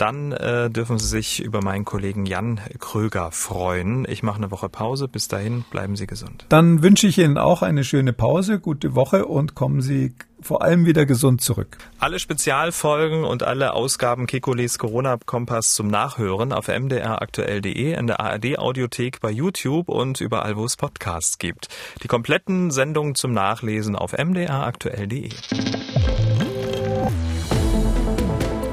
Dann 0.00 0.32
äh, 0.32 0.70
dürfen 0.70 0.98
Sie 0.98 1.06
sich 1.06 1.42
über 1.42 1.62
meinen 1.62 1.84
Kollegen 1.84 2.24
Jan 2.24 2.58
Kröger 2.78 3.30
freuen. 3.32 4.06
Ich 4.08 4.22
mache 4.22 4.38
eine 4.38 4.50
Woche 4.50 4.70
Pause. 4.70 5.08
Bis 5.08 5.28
dahin 5.28 5.62
bleiben 5.70 5.94
Sie 5.94 6.06
gesund. 6.06 6.46
Dann 6.48 6.82
wünsche 6.82 7.06
ich 7.06 7.18
Ihnen 7.18 7.36
auch 7.36 7.60
eine 7.60 7.84
schöne 7.84 8.14
Pause, 8.14 8.60
gute 8.60 8.94
Woche 8.94 9.26
und 9.26 9.54
kommen 9.54 9.82
Sie 9.82 10.14
vor 10.40 10.62
allem 10.62 10.86
wieder 10.86 11.04
gesund 11.04 11.42
zurück. 11.42 11.76
Alle 11.98 12.18
Spezialfolgen 12.18 13.24
und 13.24 13.42
alle 13.42 13.74
Ausgaben 13.74 14.26
Kekules 14.26 14.78
Corona-Kompass 14.78 15.74
zum 15.74 15.88
Nachhören 15.88 16.54
auf 16.54 16.68
mdraktuell.de, 16.68 17.92
in 17.92 18.06
der 18.06 18.20
ARD-Audiothek 18.20 19.20
bei 19.20 19.30
YouTube 19.30 19.90
und 19.90 20.22
überall, 20.22 20.56
wo 20.56 20.64
es 20.64 20.78
Podcasts 20.78 21.36
gibt. 21.36 21.68
Die 22.02 22.08
kompletten 22.08 22.70
Sendungen 22.70 23.16
zum 23.16 23.32
Nachlesen 23.32 23.96
auf 23.96 24.12
mdraktuell.de. 24.12 25.28